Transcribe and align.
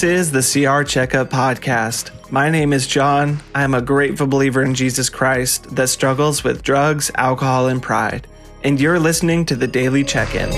This 0.00 0.32
is 0.32 0.32
the 0.32 0.64
CR 0.64 0.82
Checkup 0.82 1.28
Podcast. 1.28 2.32
My 2.32 2.48
name 2.48 2.72
is 2.72 2.86
John. 2.86 3.42
I'm 3.54 3.74
a 3.74 3.82
grateful 3.82 4.26
believer 4.26 4.62
in 4.62 4.74
Jesus 4.74 5.10
Christ 5.10 5.76
that 5.76 5.90
struggles 5.90 6.42
with 6.42 6.62
drugs, 6.62 7.10
alcohol, 7.16 7.68
and 7.68 7.82
pride. 7.82 8.26
And 8.64 8.80
you're 8.80 8.98
listening 8.98 9.44
to 9.44 9.56
the 9.56 9.66
Daily 9.66 10.02
Check 10.02 10.34
In. 10.34 10.48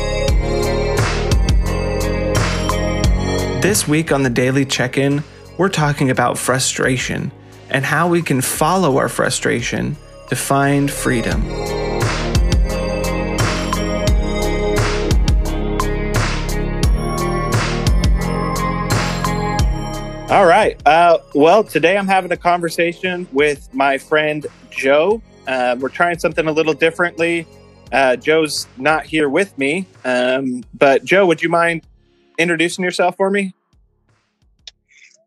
This 3.60 3.88
week 3.88 4.12
on 4.12 4.22
the 4.22 4.30
Daily 4.30 4.64
Check 4.64 4.96
In, 4.96 5.24
we're 5.58 5.68
talking 5.68 6.08
about 6.10 6.38
frustration 6.38 7.32
and 7.68 7.84
how 7.84 8.06
we 8.08 8.22
can 8.22 8.42
follow 8.42 8.96
our 8.98 9.08
frustration 9.08 9.96
to 10.28 10.36
find 10.36 10.88
freedom. 10.88 11.81
All 20.32 20.46
right. 20.46 20.80
Uh, 20.86 21.18
well, 21.34 21.62
today 21.62 21.98
I'm 21.98 22.06
having 22.06 22.32
a 22.32 22.38
conversation 22.38 23.28
with 23.32 23.68
my 23.74 23.98
friend 23.98 24.46
Joe. 24.70 25.20
Uh, 25.46 25.76
we're 25.78 25.90
trying 25.90 26.18
something 26.18 26.46
a 26.46 26.52
little 26.52 26.72
differently. 26.72 27.46
Uh, 27.92 28.16
Joe's 28.16 28.66
not 28.78 29.04
here 29.04 29.28
with 29.28 29.58
me, 29.58 29.86
um, 30.06 30.64
but 30.72 31.04
Joe, 31.04 31.26
would 31.26 31.42
you 31.42 31.50
mind 31.50 31.82
introducing 32.38 32.82
yourself 32.82 33.14
for 33.18 33.28
me? 33.28 33.52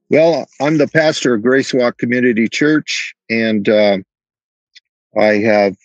Well, 0.10 0.48
I'm 0.60 0.80
the 0.80 0.88
pastor 0.88 1.36
of 1.36 1.44
Grace 1.44 1.72
Walk 1.72 2.00
Community 2.00 2.50
Church, 2.50 3.14
and 3.30 3.70
uh, 3.70 4.00
I 5.16 5.34
have 5.36 5.76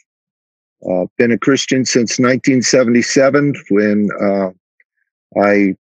uh, 0.91 1.05
been 1.19 1.31
a 1.31 1.39
Christian 1.39 1.85
since 1.85 2.19
1977 2.19 3.53
when 3.69 4.09
uh, 4.19 4.49
I 5.39 5.77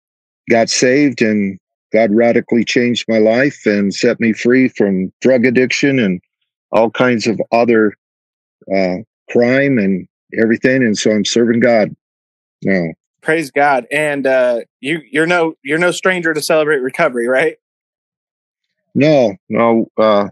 got 0.50 0.68
saved 0.68 1.22
and 1.22 1.58
God 1.92 2.12
radically 2.12 2.64
changed 2.64 3.06
my 3.08 3.18
life 3.18 3.66
and 3.66 3.94
set 3.94 4.20
me 4.20 4.32
free 4.32 4.68
from 4.68 5.12
drug 5.20 5.44
addiction 5.44 5.98
and 5.98 6.20
all 6.72 6.90
kinds 6.90 7.26
of 7.26 7.40
other 7.52 7.94
uh, 8.74 8.96
crime 9.30 9.78
and 9.78 10.06
everything. 10.40 10.82
And 10.82 10.96
so 10.96 11.10
I'm 11.10 11.24
serving 11.24 11.60
God 11.60 11.94
now. 12.62 12.88
Praise 13.22 13.50
God. 13.50 13.86
And 13.90 14.26
uh, 14.26 14.60
you 14.80 15.00
you're 15.10 15.26
no 15.26 15.54
you're 15.62 15.78
no 15.78 15.90
stranger 15.90 16.32
to 16.32 16.40
celebrate 16.40 16.78
recovery, 16.78 17.28
right? 17.28 17.56
No, 18.94 19.36
no. 19.48 19.86
Uh, 19.98 20.28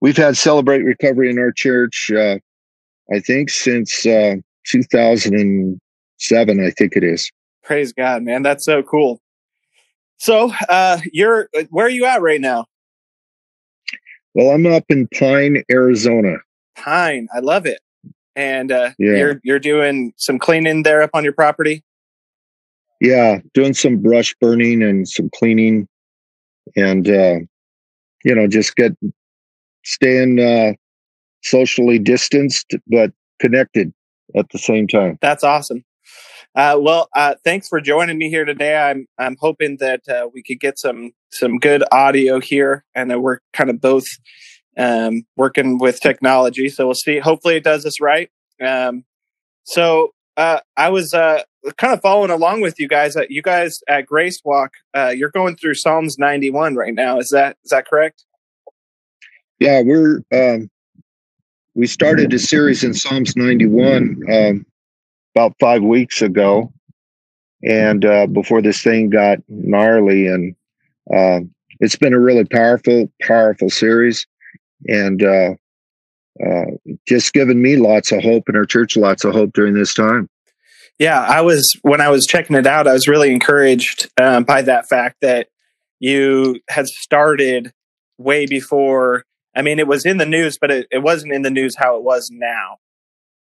we've 0.00 0.16
had 0.16 0.36
celebrate 0.36 0.82
recovery 0.82 1.30
in 1.30 1.38
our 1.38 1.52
church. 1.52 2.10
Uh, 2.14 2.38
I 3.12 3.20
think 3.20 3.50
since 3.50 4.06
uh, 4.06 4.36
2007. 4.68 6.64
I 6.64 6.70
think 6.70 6.96
it 6.96 7.04
is. 7.04 7.30
Praise 7.62 7.92
God, 7.92 8.22
man. 8.22 8.42
That's 8.42 8.64
so 8.64 8.82
cool. 8.82 9.20
So, 10.18 10.52
uh, 10.68 11.00
you're 11.12 11.48
where 11.70 11.86
are 11.86 11.90
you 11.90 12.04
at 12.04 12.20
right 12.20 12.40
now? 12.40 12.66
Well, 14.34 14.50
I'm 14.50 14.66
up 14.66 14.84
in 14.88 15.08
Pine, 15.08 15.62
Arizona. 15.70 16.36
Pine, 16.76 17.28
I 17.34 17.40
love 17.40 17.66
it. 17.66 17.80
And 18.36 18.70
uh, 18.70 18.90
yeah. 18.98 19.16
you're 19.16 19.40
you're 19.42 19.58
doing 19.58 20.12
some 20.16 20.38
cleaning 20.38 20.82
there 20.82 21.02
up 21.02 21.10
on 21.14 21.24
your 21.24 21.32
property. 21.32 21.82
Yeah, 23.00 23.38
doing 23.54 23.74
some 23.74 23.98
brush 23.98 24.34
burning 24.40 24.82
and 24.82 25.08
some 25.08 25.30
cleaning, 25.34 25.88
and 26.76 27.08
uh, 27.08 27.38
you 28.24 28.34
know, 28.34 28.46
just 28.46 28.76
get 28.76 28.92
staying 29.84 30.40
uh, 30.40 30.72
socially 31.42 31.98
distanced 31.98 32.74
but 32.88 33.12
connected 33.40 33.92
at 34.36 34.48
the 34.50 34.58
same 34.58 34.86
time. 34.86 35.18
That's 35.20 35.44
awesome. 35.44 35.84
Uh, 36.54 36.76
well, 36.80 37.08
uh, 37.14 37.34
thanks 37.44 37.68
for 37.68 37.80
joining 37.80 38.18
me 38.18 38.28
here 38.30 38.44
today. 38.44 38.76
I'm 38.76 39.06
I'm 39.18 39.36
hoping 39.40 39.76
that 39.78 40.08
uh, 40.08 40.28
we 40.32 40.42
could 40.42 40.60
get 40.60 40.78
some 40.78 41.12
some 41.30 41.58
good 41.58 41.84
audio 41.92 42.40
here, 42.40 42.84
and 42.94 43.10
that 43.10 43.20
we're 43.20 43.38
kind 43.52 43.70
of 43.70 43.80
both 43.80 44.06
um, 44.76 45.26
working 45.36 45.78
with 45.78 46.00
technology. 46.00 46.68
So 46.68 46.86
we'll 46.86 46.94
see. 46.94 47.18
Hopefully, 47.18 47.56
it 47.56 47.64
does 47.64 47.84
us 47.86 48.00
right. 48.00 48.30
Um, 48.64 49.04
so 49.64 50.14
uh, 50.36 50.60
I 50.76 50.88
was 50.88 51.12
uh, 51.12 51.42
kind 51.76 51.92
of 51.92 52.00
following 52.00 52.30
along 52.30 52.60
with 52.62 52.80
you 52.80 52.88
guys. 52.88 53.16
you 53.28 53.42
guys 53.42 53.80
at 53.88 54.06
Grace 54.06 54.40
Walk, 54.44 54.72
uh, 54.94 55.12
you're 55.14 55.30
going 55.30 55.56
through 55.56 55.74
Psalms 55.74 56.18
91 56.18 56.74
right 56.74 56.94
now. 56.94 57.18
Is 57.18 57.30
that 57.30 57.56
is 57.64 57.70
that 57.70 57.86
correct? 57.86 58.24
Yeah, 59.58 59.82
we're 59.82 60.22
um, 60.32 60.70
we 61.74 61.86
started 61.86 62.32
a 62.32 62.38
series 62.38 62.82
in 62.82 62.94
Psalms 62.94 63.36
91. 63.36 64.64
About 65.34 65.54
five 65.60 65.82
weeks 65.82 66.20
ago, 66.20 66.72
and 67.62 68.04
uh, 68.04 68.26
before 68.26 68.62
this 68.62 68.82
thing 68.82 69.10
got 69.10 69.38
gnarly, 69.48 70.26
and 70.26 70.54
uh, 71.14 71.40
it's 71.80 71.96
been 71.96 72.14
a 72.14 72.18
really 72.18 72.44
powerful, 72.44 73.10
powerful 73.22 73.70
series, 73.70 74.26
and 74.86 75.22
uh, 75.22 75.54
uh, 76.44 76.64
just 77.06 77.32
given 77.32 77.60
me 77.60 77.76
lots 77.76 78.12
of 78.12 78.22
hope 78.22 78.44
and 78.48 78.56
our 78.56 78.64
church 78.64 78.96
lots 78.96 79.24
of 79.24 79.32
hope 79.32 79.52
during 79.52 79.74
this 79.74 79.94
time. 79.94 80.28
Yeah, 80.98 81.20
I 81.20 81.40
was 81.42 81.76
when 81.82 82.00
I 82.00 82.08
was 82.08 82.26
checking 82.26 82.56
it 82.56 82.66
out, 82.66 82.88
I 82.88 82.92
was 82.92 83.06
really 83.06 83.32
encouraged 83.32 84.10
um, 84.20 84.44
by 84.44 84.62
that 84.62 84.88
fact 84.88 85.18
that 85.22 85.48
you 86.00 86.60
had 86.68 86.86
started 86.86 87.72
way 88.18 88.46
before. 88.46 89.24
I 89.54 89.62
mean, 89.62 89.78
it 89.78 89.86
was 89.86 90.04
in 90.04 90.18
the 90.18 90.26
news, 90.26 90.58
but 90.60 90.70
it, 90.70 90.86
it 90.90 90.98
wasn't 90.98 91.32
in 91.32 91.42
the 91.42 91.50
news 91.50 91.76
how 91.76 91.96
it 91.96 92.02
was 92.02 92.30
now 92.32 92.78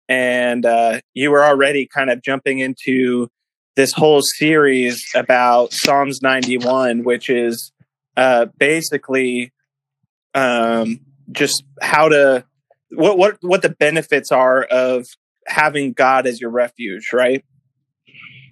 and 0.08 0.64
uh, 0.64 1.00
you 1.14 1.30
were 1.30 1.44
already 1.44 1.86
kind 1.86 2.10
of 2.10 2.22
jumping 2.22 2.60
into 2.60 3.28
this 3.76 3.92
whole 3.92 4.22
series 4.22 5.04
about 5.14 5.72
Psalms 5.72 6.20
91, 6.22 7.04
which 7.04 7.30
is 7.30 7.72
uh, 8.16 8.46
basically 8.58 9.52
um, 10.34 11.00
just 11.30 11.62
how 11.80 12.08
to 12.08 12.44
what 12.90 13.18
what 13.18 13.36
what 13.42 13.62
the 13.62 13.68
benefits 13.68 14.32
are 14.32 14.64
of 14.64 15.06
having 15.46 15.92
God 15.92 16.26
as 16.26 16.40
your 16.40 16.50
refuge, 16.50 17.10
right? 17.12 17.44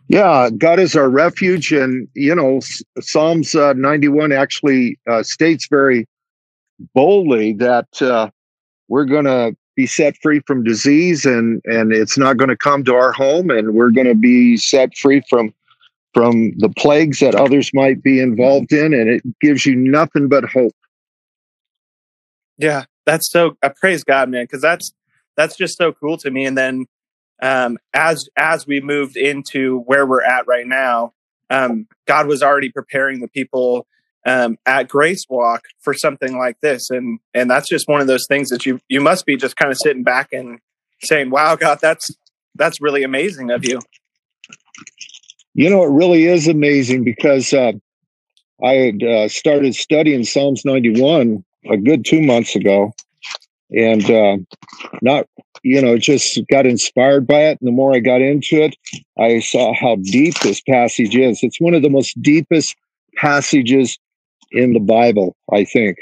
Yeah, 0.08 0.50
God 0.56 0.78
is 0.78 0.94
our 0.94 1.08
refuge, 1.08 1.72
and 1.72 2.06
you 2.14 2.34
know 2.34 2.60
Psalms 3.00 3.54
uh, 3.54 3.72
91 3.72 4.30
actually 4.32 4.98
uh, 5.08 5.22
states 5.22 5.66
very 5.68 6.06
boldly 6.94 7.54
that 7.54 8.00
uh, 8.00 8.30
we're 8.88 9.06
going 9.06 9.24
to 9.24 9.56
be 9.76 9.86
set 9.86 10.16
free 10.22 10.40
from 10.46 10.64
disease 10.64 11.24
and 11.24 11.60
and 11.66 11.92
it's 11.92 12.18
not 12.18 12.36
going 12.38 12.48
to 12.48 12.56
come 12.56 12.82
to 12.84 12.94
our 12.94 13.12
home 13.12 13.50
and 13.50 13.74
we're 13.74 13.90
going 13.90 14.06
to 14.06 14.14
be 14.14 14.56
set 14.56 14.96
free 14.96 15.22
from 15.28 15.52
from 16.14 16.52
the 16.56 16.70
plagues 16.70 17.20
that 17.20 17.34
others 17.34 17.70
might 17.74 18.02
be 18.02 18.20
involved 18.20 18.72
in 18.72 18.94
and 18.94 19.08
it 19.08 19.22
gives 19.40 19.66
you 19.66 19.76
nothing 19.76 20.28
but 20.28 20.44
hope. 20.44 20.72
Yeah 22.58 22.84
that's 23.06 23.30
so 23.30 23.56
i 23.62 23.68
praise 23.68 24.02
god 24.04 24.28
man 24.28 24.44
because 24.44 24.60
that's 24.60 24.92
that's 25.36 25.56
just 25.56 25.78
so 25.78 25.92
cool 25.92 26.16
to 26.18 26.30
me. 26.30 26.44
And 26.44 26.58
then 26.58 26.86
um 27.40 27.78
as 27.94 28.28
as 28.36 28.66
we 28.66 28.80
moved 28.80 29.16
into 29.16 29.80
where 29.80 30.06
we're 30.06 30.24
at 30.24 30.46
right 30.46 30.66
now 30.66 31.12
um 31.50 31.86
god 32.06 32.26
was 32.26 32.42
already 32.42 32.70
preparing 32.70 33.20
the 33.20 33.28
people 33.28 33.86
um, 34.26 34.58
at 34.66 34.88
Grace 34.88 35.24
Walk 35.30 35.62
for 35.80 35.94
something 35.94 36.36
like 36.36 36.60
this, 36.60 36.90
and 36.90 37.20
and 37.32 37.48
that's 37.48 37.68
just 37.68 37.88
one 37.88 38.00
of 38.00 38.08
those 38.08 38.26
things 38.26 38.50
that 38.50 38.66
you 38.66 38.80
you 38.88 39.00
must 39.00 39.24
be 39.24 39.36
just 39.36 39.56
kind 39.56 39.70
of 39.70 39.78
sitting 39.78 40.02
back 40.02 40.32
and 40.32 40.58
saying, 41.00 41.30
"Wow, 41.30 41.54
God, 41.54 41.78
that's 41.80 42.10
that's 42.56 42.80
really 42.80 43.04
amazing 43.04 43.50
of 43.50 43.64
you." 43.64 43.80
You 45.54 45.70
know, 45.70 45.84
it 45.84 45.90
really 45.90 46.26
is 46.26 46.48
amazing 46.48 47.04
because 47.04 47.52
uh, 47.52 47.72
I 48.62 48.72
had 48.72 49.02
uh, 49.02 49.28
started 49.28 49.74
studying 49.74 50.24
Psalms 50.24 50.64
91 50.64 51.42
a 51.70 51.76
good 51.76 52.04
two 52.04 52.20
months 52.20 52.56
ago, 52.56 52.92
and 53.70 54.10
uh, 54.10 54.38
not 55.02 55.26
you 55.62 55.80
know 55.80 55.98
just 55.98 56.40
got 56.50 56.66
inspired 56.66 57.28
by 57.28 57.42
it. 57.42 57.58
And 57.60 57.68
the 57.68 57.72
more 57.72 57.94
I 57.94 58.00
got 58.00 58.22
into 58.22 58.60
it, 58.60 58.76
I 59.16 59.38
saw 59.38 59.72
how 59.72 59.94
deep 60.02 60.34
this 60.40 60.60
passage 60.62 61.14
is. 61.14 61.44
It's 61.44 61.60
one 61.60 61.74
of 61.74 61.82
the 61.82 61.90
most 61.90 62.20
deepest 62.20 62.74
passages 63.14 63.96
in 64.50 64.72
the 64.72 64.80
Bible, 64.80 65.36
I 65.52 65.64
think. 65.64 65.96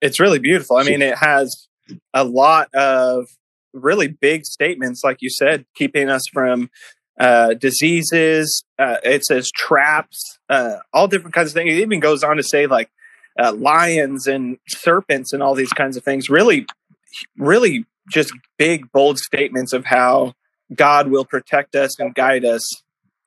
It's 0.00 0.18
really 0.18 0.38
beautiful. 0.38 0.76
I 0.76 0.82
mean, 0.82 1.00
it 1.02 1.16
has 1.18 1.68
a 2.12 2.24
lot 2.24 2.72
of 2.74 3.26
really 3.72 4.08
big 4.08 4.44
statements, 4.44 5.02
like 5.04 5.18
you 5.20 5.30
said, 5.30 5.64
keeping 5.74 6.08
us 6.08 6.22
from 6.32 6.70
uh, 7.18 7.54
diseases. 7.54 8.64
Uh, 8.78 8.96
it 9.04 9.24
says 9.24 9.50
traps, 9.50 10.38
uh, 10.48 10.76
all 10.92 11.08
different 11.08 11.34
kinds 11.34 11.50
of 11.50 11.54
things. 11.54 11.72
It 11.72 11.80
even 11.80 12.00
goes 12.00 12.24
on 12.24 12.36
to 12.36 12.42
say 12.42 12.66
like 12.66 12.90
uh, 13.38 13.52
lions 13.52 14.26
and 14.26 14.58
serpents 14.68 15.32
and 15.32 15.42
all 15.42 15.54
these 15.54 15.72
kinds 15.72 15.96
of 15.96 16.04
things. 16.04 16.28
Really, 16.28 16.66
really 17.38 17.86
just 18.10 18.32
big, 18.58 18.90
bold 18.92 19.18
statements 19.18 19.72
of 19.72 19.84
how 19.84 20.34
God 20.74 21.08
will 21.08 21.24
protect 21.24 21.74
us 21.74 21.98
and 22.00 22.14
guide 22.14 22.44
us 22.44 22.68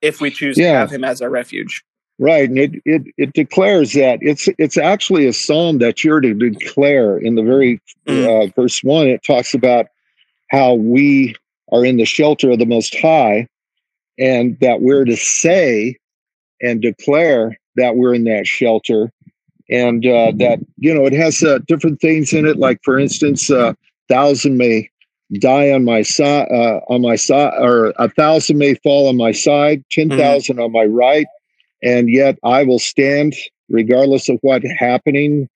if 0.02 0.20
we 0.20 0.30
choose 0.30 0.58
yeah. 0.58 0.72
to 0.72 0.78
have 0.78 0.90
Him 0.90 1.04
as 1.04 1.22
our 1.22 1.30
refuge. 1.30 1.82
Right, 2.18 2.48
and 2.48 2.58
it, 2.58 2.82
it 2.86 3.02
it 3.18 3.32
declares 3.34 3.92
that 3.92 4.20
it's 4.22 4.48
it's 4.58 4.78
actually 4.78 5.26
a 5.26 5.34
psalm 5.34 5.78
that 5.78 6.02
you're 6.02 6.20
to 6.20 6.32
declare 6.32 7.18
in 7.18 7.34
the 7.34 7.42
very 7.42 7.78
mm. 8.08 8.44
uh, 8.44 8.50
verse 8.56 8.82
one. 8.82 9.06
It 9.06 9.22
talks 9.22 9.52
about 9.52 9.86
how 10.50 10.74
we 10.74 11.34
are 11.72 11.84
in 11.84 11.98
the 11.98 12.06
shelter 12.06 12.50
of 12.50 12.58
the 12.58 12.64
Most 12.64 12.96
High, 12.98 13.48
and 14.18 14.58
that 14.60 14.80
we're 14.80 15.04
to 15.04 15.16
say 15.16 15.98
and 16.62 16.80
declare 16.80 17.58
that 17.76 17.96
we're 17.96 18.14
in 18.14 18.24
that 18.24 18.46
shelter 18.46 19.12
and 19.68 20.06
uh, 20.06 20.32
that 20.36 20.58
you 20.78 20.94
know 20.94 21.06
it 21.06 21.12
has 21.12 21.42
uh, 21.42 21.58
different 21.66 22.00
things 22.00 22.32
in 22.32 22.46
it 22.46 22.56
like 22.56 22.80
for 22.82 22.98
instance 22.98 23.50
a 23.50 23.68
uh, 23.68 23.74
thousand 24.08 24.56
may 24.56 24.88
die 25.40 25.72
on 25.72 25.84
my 25.84 26.02
side 26.02 26.48
uh, 26.52 26.80
on 26.88 27.02
my 27.02 27.16
side 27.16 27.52
or 27.58 27.92
a 27.98 28.08
thousand 28.10 28.58
may 28.58 28.74
fall 28.74 29.08
on 29.08 29.16
my 29.16 29.32
side 29.32 29.84
ten 29.90 30.08
mm-hmm. 30.08 30.20
mm-hmm. 30.20 30.60
on 30.60 30.72
my 30.72 30.84
right 30.84 31.26
and 31.82 32.10
yet 32.10 32.38
i 32.44 32.62
will 32.62 32.78
stand 32.78 33.34
regardless 33.68 34.28
of 34.28 34.38
what 34.42 34.62
happening 34.78 35.48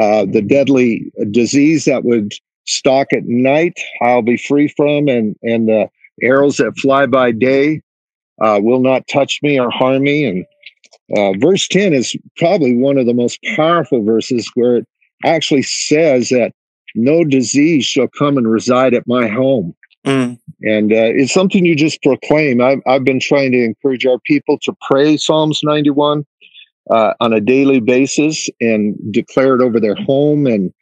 uh, 0.00 0.24
the 0.24 0.42
deadly 0.42 1.10
disease 1.30 1.84
that 1.84 2.04
would 2.04 2.32
stalk 2.66 3.08
at 3.12 3.24
night 3.24 3.78
i'll 4.02 4.22
be 4.22 4.36
free 4.36 4.68
from 4.76 5.08
and 5.08 5.36
and 5.42 5.68
the 5.68 5.88
arrows 6.22 6.56
that 6.56 6.76
fly 6.78 7.06
by 7.06 7.30
day 7.30 7.80
uh, 8.42 8.58
will 8.62 8.80
not 8.80 9.06
touch 9.08 9.40
me 9.42 9.58
or 9.58 9.70
harm 9.70 10.02
me 10.02 10.24
and 10.24 10.44
uh, 11.16 11.32
verse 11.38 11.66
10 11.68 11.94
is 11.94 12.14
probably 12.36 12.74
one 12.74 12.98
of 12.98 13.06
the 13.06 13.14
most 13.14 13.38
powerful 13.56 14.04
verses 14.04 14.50
where 14.54 14.76
it 14.76 14.86
actually 15.24 15.62
says 15.62 16.28
that 16.28 16.52
no 16.94 17.24
disease 17.24 17.84
shall 17.84 18.08
come 18.08 18.36
and 18.36 18.50
reside 18.50 18.94
at 18.94 19.06
my 19.06 19.26
home. 19.28 19.74
Mm. 20.06 20.38
And 20.62 20.92
uh, 20.92 21.12
it's 21.14 21.32
something 21.32 21.64
you 21.64 21.76
just 21.76 22.02
proclaim. 22.02 22.60
I've, 22.60 22.80
I've 22.86 23.04
been 23.04 23.20
trying 23.20 23.52
to 23.52 23.62
encourage 23.62 24.06
our 24.06 24.18
people 24.20 24.58
to 24.62 24.74
pray 24.88 25.16
Psalms 25.16 25.60
91 25.62 26.24
uh, 26.90 27.14
on 27.20 27.32
a 27.32 27.40
daily 27.40 27.80
basis 27.80 28.48
and 28.60 28.96
declare 29.12 29.54
it 29.54 29.62
over 29.62 29.78
their 29.78 29.94
home 29.94 30.46
and 30.46 30.72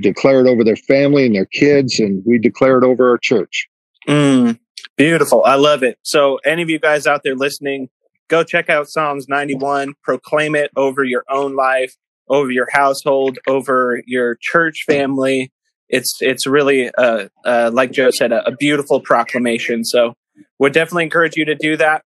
declare 0.00 0.44
it 0.44 0.48
over 0.48 0.64
their 0.64 0.76
family 0.76 1.26
and 1.26 1.34
their 1.34 1.46
kids. 1.46 1.98
And 1.98 2.22
we 2.26 2.38
declare 2.38 2.78
it 2.78 2.84
over 2.84 3.10
our 3.10 3.18
church. 3.18 3.68
Mm. 4.08 4.58
Beautiful. 4.96 5.44
I 5.44 5.56
love 5.56 5.82
it. 5.82 5.98
So, 6.02 6.38
any 6.44 6.62
of 6.62 6.70
you 6.70 6.78
guys 6.78 7.06
out 7.06 7.22
there 7.24 7.34
listening, 7.34 7.88
go 8.28 8.44
check 8.44 8.68
out 8.68 8.88
Psalms 8.88 9.28
91, 9.28 9.94
proclaim 10.02 10.54
it 10.54 10.70
over 10.76 11.02
your 11.02 11.24
own 11.28 11.56
life, 11.56 11.96
over 12.28 12.50
your 12.50 12.68
household, 12.70 13.38
over 13.48 14.02
your 14.06 14.36
church 14.40 14.84
family. 14.86 15.50
It's 15.88 16.18
it's 16.20 16.46
really 16.46 16.90
uh, 16.94 17.28
uh, 17.44 17.70
like 17.72 17.92
Joe 17.92 18.10
said, 18.10 18.32
a, 18.32 18.46
a, 18.48 18.52
beautiful 18.52 19.00
proclamation. 19.00 19.84
So 19.84 20.14
would 20.58 20.72
definitely 20.72 21.04
encourage 21.04 21.36
you 21.36 21.44
to 21.44 21.54
do 21.54 21.76
that. 21.76 22.02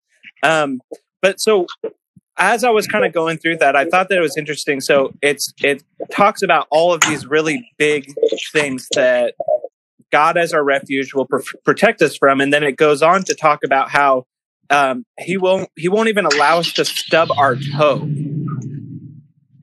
Um, 0.42 0.80
but 1.20 1.40
so 1.40 1.66
as 2.36 2.64
I 2.64 2.70
was 2.70 2.86
kind 2.86 3.04
of 3.04 3.12
going 3.12 3.38
through 3.38 3.58
that, 3.58 3.76
I 3.76 3.84
thought 3.84 4.08
that 4.08 4.18
it 4.18 4.20
was 4.20 4.36
interesting. 4.36 4.80
So 4.80 5.12
it's 5.22 5.52
it 5.62 5.82
talks 6.10 6.42
about 6.42 6.66
all 6.70 6.92
of 6.92 7.00
these 7.02 7.26
really 7.26 7.70
big 7.78 8.12
things 8.52 8.88
that 8.94 9.34
God 10.10 10.36
as 10.36 10.52
our 10.52 10.62
refuge 10.62 11.14
will 11.14 11.26
pr- 11.26 11.40
protect 11.64 12.02
us 12.02 12.16
from, 12.16 12.40
and 12.40 12.52
then 12.52 12.62
it 12.62 12.76
goes 12.76 13.02
on 13.02 13.24
to 13.24 13.34
talk 13.34 13.60
about 13.64 13.90
how 13.90 14.26
um, 14.70 15.04
he 15.18 15.36
won't 15.36 15.68
he 15.76 15.88
won't 15.88 16.08
even 16.08 16.26
allow 16.26 16.58
us 16.58 16.72
to 16.74 16.84
stub 16.84 17.30
our 17.36 17.56
toe. 17.76 18.08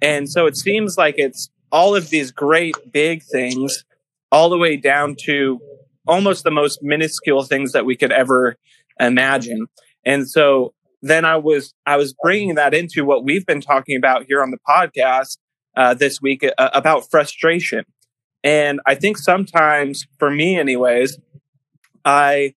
And 0.01 0.29
so 0.29 0.47
it 0.47 0.57
seems 0.57 0.97
like 0.97 1.15
it's 1.17 1.49
all 1.71 1.95
of 1.95 2.09
these 2.09 2.31
great 2.31 2.75
big 2.91 3.23
things, 3.23 3.85
all 4.31 4.49
the 4.49 4.57
way 4.57 4.77
down 4.77 5.15
to 5.25 5.59
almost 6.07 6.43
the 6.43 6.51
most 6.51 6.79
minuscule 6.81 7.43
things 7.43 7.73
that 7.73 7.85
we 7.85 7.95
could 7.95 8.11
ever 8.11 8.55
imagine. 8.99 9.67
And 10.05 10.29
so 10.29 10.73
then 11.01 11.25
I 11.25 11.37
was 11.37 11.73
I 11.85 11.97
was 11.97 12.13
bringing 12.21 12.55
that 12.55 12.73
into 12.73 13.05
what 13.05 13.23
we've 13.23 13.45
been 13.45 13.61
talking 13.61 13.97
about 13.97 14.25
here 14.27 14.41
on 14.41 14.51
the 14.51 14.57
podcast 14.67 15.37
uh, 15.75 15.93
this 15.93 16.21
week 16.21 16.43
uh, 16.43 16.69
about 16.73 17.09
frustration. 17.09 17.85
And 18.43 18.79
I 18.85 18.95
think 18.95 19.17
sometimes, 19.17 20.05
for 20.17 20.31
me, 20.31 20.57
anyways, 20.57 21.17
I 22.03 22.55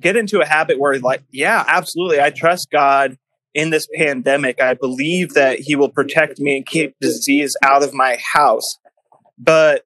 get 0.00 0.16
into 0.16 0.40
a 0.40 0.46
habit 0.46 0.78
where 0.78 0.98
like, 1.00 1.22
yeah, 1.32 1.64
absolutely. 1.66 2.20
I 2.20 2.30
trust 2.30 2.70
God 2.70 3.16
in 3.54 3.70
this 3.70 3.88
pandemic. 3.96 4.60
I 4.60 4.74
believe 4.74 5.34
that 5.34 5.58
he 5.58 5.74
will 5.74 5.88
protect 5.88 6.38
me 6.38 6.58
and 6.58 6.66
keep 6.66 6.94
disease 7.00 7.56
out 7.62 7.82
of 7.82 7.94
my 7.94 8.18
house. 8.32 8.78
But 9.38 9.85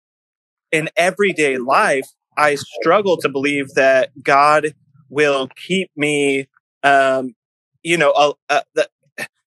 in 0.72 0.88
everyday 0.96 1.58
life, 1.58 2.06
I 2.36 2.54
struggle 2.54 3.16
to 3.18 3.28
believe 3.28 3.74
that 3.74 4.10
God 4.22 4.74
will 5.08 5.48
keep 5.56 5.90
me, 5.96 6.48
um, 6.82 7.34
you 7.82 7.96
know, 7.96 8.10
uh, 8.12 8.32
uh, 8.48 8.62
the, 8.74 8.88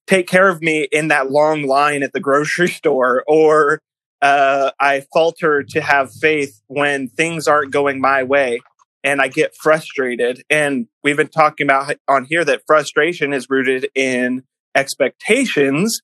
take 0.07 0.27
care 0.27 0.49
of 0.49 0.61
me 0.61 0.87
in 0.91 1.07
that 1.07 1.31
long 1.31 1.63
line 1.63 2.03
at 2.03 2.13
the 2.13 2.19
grocery 2.19 2.67
store 2.79 3.23
or 3.27 3.79
uh, 4.21 4.71
I 4.79 5.03
falter 5.13 5.63
to 5.63 5.81
have 5.81 6.11
faith 6.13 6.61
when 6.67 7.09
things 7.09 7.47
aren't 7.47 7.71
going 7.71 7.99
my 7.99 8.23
way 8.23 8.61
and 9.03 9.21
I 9.21 9.27
get 9.27 9.53
frustrated. 9.55 10.43
And 10.49 10.87
we've 11.03 11.17
been 11.17 11.27
talking 11.27 11.67
about 11.67 11.97
on 12.07 12.25
here 12.25 12.45
that 12.45 12.61
frustration 12.65 13.33
is 13.33 13.49
rooted 13.49 13.89
in 13.95 14.43
expectations. 14.75 16.01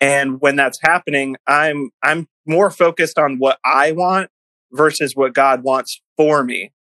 And 0.00 0.40
when 0.40 0.54
that's 0.54 0.78
happening, 0.80 1.36
I'm, 1.46 1.90
I'm 2.04 2.28
more 2.46 2.70
focused 2.70 3.18
on 3.18 3.38
what 3.38 3.58
I 3.64 3.92
want 3.92 4.30
versus 4.72 5.14
what 5.14 5.34
God 5.34 5.62
wants 5.62 6.00
for 6.16 6.44
me. 6.44 6.72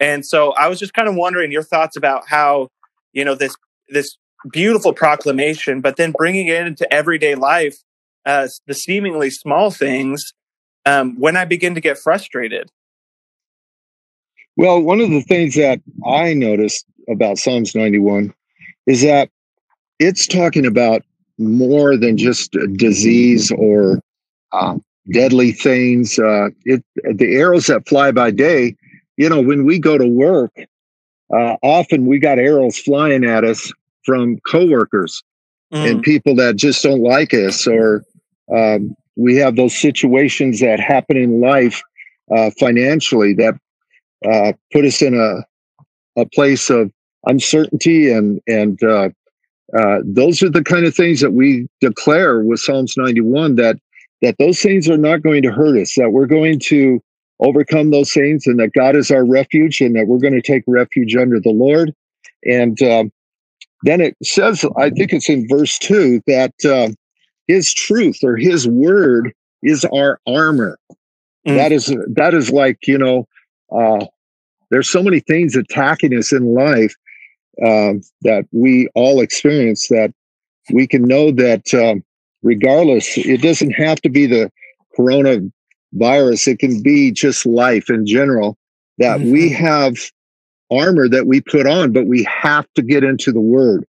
And 0.00 0.24
so 0.26 0.52
I 0.52 0.68
was 0.68 0.78
just 0.78 0.94
kind 0.94 1.08
of 1.08 1.14
wondering 1.14 1.52
your 1.52 1.62
thoughts 1.62 1.96
about 1.96 2.28
how, 2.28 2.68
you 3.12 3.24
know, 3.24 3.34
this, 3.34 3.54
this 3.88 4.16
beautiful 4.52 4.92
proclamation, 4.92 5.80
but 5.80 5.96
then 5.96 6.12
bringing 6.12 6.48
it 6.48 6.66
into 6.66 6.92
everyday 6.92 7.34
life, 7.34 7.76
uh, 8.26 8.48
the 8.66 8.74
seemingly 8.74 9.30
small 9.30 9.70
things, 9.70 10.32
um, 10.86 11.18
when 11.18 11.36
I 11.36 11.44
begin 11.44 11.74
to 11.74 11.80
get 11.80 11.98
frustrated. 11.98 12.70
Well, 14.56 14.80
one 14.80 15.00
of 15.00 15.10
the 15.10 15.22
things 15.22 15.54
that 15.54 15.80
I 16.06 16.34
noticed 16.34 16.86
about 17.08 17.38
Psalms 17.38 17.74
91 17.74 18.32
is 18.86 19.02
that 19.02 19.30
it's 19.98 20.26
talking 20.26 20.66
about 20.66 21.02
more 21.38 21.96
than 21.96 22.16
just 22.16 22.52
disease 22.76 23.50
or 23.50 24.00
uh, 24.52 24.76
deadly 25.12 25.52
things. 25.52 26.18
Uh, 26.18 26.48
it, 26.64 26.84
the 26.96 27.36
arrows 27.36 27.66
that 27.66 27.88
fly 27.88 28.10
by 28.12 28.30
day, 28.30 28.76
you 29.16 29.28
know, 29.28 29.40
when 29.40 29.64
we 29.64 29.78
go 29.78 29.98
to 29.98 30.06
work, 30.06 30.52
uh, 31.34 31.56
often 31.62 32.06
we 32.06 32.18
got 32.18 32.38
arrows 32.38 32.78
flying 32.78 33.24
at 33.24 33.44
us 33.44 33.72
from 34.04 34.38
coworkers 34.46 35.22
mm. 35.72 35.90
and 35.90 36.02
people 36.02 36.34
that 36.36 36.56
just 36.56 36.82
don't 36.82 37.02
like 37.02 37.32
us, 37.32 37.66
or 37.66 38.04
um, 38.54 38.94
we 39.16 39.36
have 39.36 39.56
those 39.56 39.76
situations 39.76 40.60
that 40.60 40.80
happen 40.80 41.16
in 41.16 41.40
life 41.40 41.82
uh, 42.34 42.50
financially 42.58 43.34
that 43.34 43.54
uh, 44.28 44.52
put 44.72 44.84
us 44.84 45.02
in 45.02 45.14
a 45.14 45.44
a 46.16 46.26
place 46.26 46.70
of 46.70 46.90
uncertainty 47.26 48.10
and 48.10 48.40
and 48.46 48.82
uh, 48.82 49.08
uh, 49.76 49.98
those 50.04 50.42
are 50.42 50.50
the 50.50 50.62
kind 50.62 50.86
of 50.86 50.94
things 50.94 51.20
that 51.20 51.32
we 51.32 51.66
declare 51.80 52.40
with 52.40 52.60
Psalms 52.60 52.94
91 52.96 53.56
that 53.56 53.76
that 54.24 54.36
those 54.38 54.60
things 54.60 54.88
are 54.88 54.98
not 54.98 55.22
going 55.22 55.42
to 55.42 55.52
hurt 55.52 55.78
us 55.78 55.94
that 55.96 56.10
we're 56.10 56.26
going 56.26 56.58
to 56.58 57.00
overcome 57.40 57.90
those 57.90 58.12
things 58.12 58.46
and 58.46 58.58
that 58.58 58.72
God 58.72 58.96
is 58.96 59.10
our 59.10 59.24
refuge 59.24 59.80
and 59.80 59.94
that 59.96 60.06
we're 60.06 60.18
going 60.18 60.34
to 60.34 60.42
take 60.42 60.62
refuge 60.66 61.14
under 61.16 61.38
the 61.38 61.50
Lord 61.50 61.94
and 62.44 62.80
um, 62.82 63.12
then 63.82 64.00
it 64.00 64.16
says 64.22 64.64
I 64.76 64.90
think 64.90 65.12
it's 65.12 65.28
in 65.28 65.46
verse 65.48 65.78
two 65.78 66.20
that 66.26 66.54
uh, 66.64 66.88
His 67.46 67.72
truth 67.72 68.18
or 68.22 68.36
His 68.36 68.66
word 68.66 69.32
is 69.62 69.84
our 69.86 70.20
armor. 70.26 70.78
Mm. 71.46 71.56
That 71.56 71.72
is 71.72 71.94
that 72.14 72.34
is 72.34 72.50
like 72.50 72.78
you 72.86 72.98
know 72.98 73.28
uh, 73.70 74.06
there's 74.70 74.90
so 74.90 75.02
many 75.02 75.20
things 75.20 75.54
attacking 75.54 76.16
us 76.16 76.32
in 76.32 76.54
life 76.54 76.94
um, 77.64 78.00
that 78.22 78.46
we 78.52 78.88
all 78.94 79.20
experience 79.20 79.88
that 79.88 80.12
we 80.72 80.86
can 80.86 81.02
know 81.02 81.30
that 81.30 81.72
um, 81.74 82.02
regardless, 82.44 83.18
it 83.18 83.42
doesn't 83.42 83.72
have 83.72 84.00
to 84.02 84.08
be 84.08 84.26
the 84.26 84.52
coronavirus. 84.96 86.48
It 86.48 86.58
can 86.60 86.80
be 86.82 87.10
just 87.10 87.44
life 87.44 87.90
in 87.90 88.06
general 88.06 88.56
that 88.98 89.18
mm-hmm. 89.18 89.32
we 89.32 89.50
have 89.50 89.96
armor 90.70 91.08
that 91.08 91.26
we 91.26 91.40
put 91.40 91.66
on, 91.66 91.92
but 91.92 92.06
we 92.06 92.22
have 92.24 92.66
to 92.74 92.82
get 92.82 93.02
into 93.02 93.32
the 93.32 93.40
word. 93.40 93.84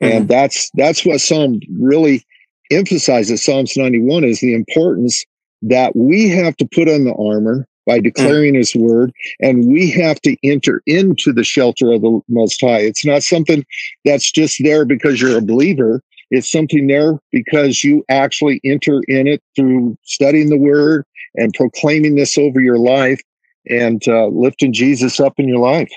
Mm-hmm. 0.00 0.16
And 0.16 0.28
that's, 0.28 0.70
that's 0.74 1.04
what 1.04 1.20
Psalm 1.20 1.60
really 1.78 2.24
emphasizes. 2.70 3.44
Psalms 3.44 3.76
91 3.76 4.24
is 4.24 4.40
the 4.40 4.54
importance 4.54 5.24
that 5.62 5.94
we 5.96 6.28
have 6.28 6.56
to 6.56 6.68
put 6.72 6.88
on 6.88 7.04
the 7.04 7.14
armor 7.14 7.66
by 7.86 8.00
declaring 8.00 8.54
mm. 8.54 8.58
his 8.58 8.74
word. 8.74 9.12
And 9.40 9.66
we 9.66 9.90
have 9.92 10.20
to 10.22 10.36
enter 10.42 10.82
into 10.86 11.32
the 11.32 11.44
shelter 11.44 11.92
of 11.92 12.02
the 12.02 12.20
Most 12.28 12.60
High. 12.60 12.80
It's 12.80 13.06
not 13.06 13.22
something 13.22 13.64
that's 14.04 14.30
just 14.30 14.62
there 14.62 14.84
because 14.84 15.20
you're 15.20 15.38
a 15.38 15.42
believer. 15.42 16.02
It's 16.30 16.50
something 16.50 16.86
there 16.86 17.18
because 17.30 17.84
you 17.84 18.04
actually 18.08 18.60
enter 18.64 19.00
in 19.08 19.26
it 19.26 19.42
through 19.54 19.96
studying 20.02 20.50
the 20.50 20.58
word 20.58 21.04
and 21.36 21.54
proclaiming 21.54 22.16
this 22.16 22.36
over 22.36 22.60
your 22.60 22.78
life 22.78 23.20
and 23.68 24.02
uh, 24.08 24.26
lifting 24.26 24.72
Jesus 24.72 25.20
up 25.20 25.34
in 25.38 25.48
your 25.48 25.58
life. 25.58 25.90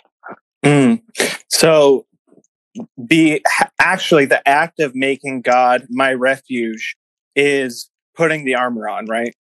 Mm. 0.64 1.02
So, 1.48 2.06
be 3.08 3.44
actually 3.80 4.26
the 4.26 4.48
act 4.48 4.80
of 4.80 4.96
making 4.96 5.42
God 5.42 5.88
my 5.90 6.14
refuge 6.14 6.96
is 7.36 7.90
putting 8.16 8.46
the 8.46 8.56
armor 8.56 8.88
on, 8.88 9.06
right? 9.06 9.34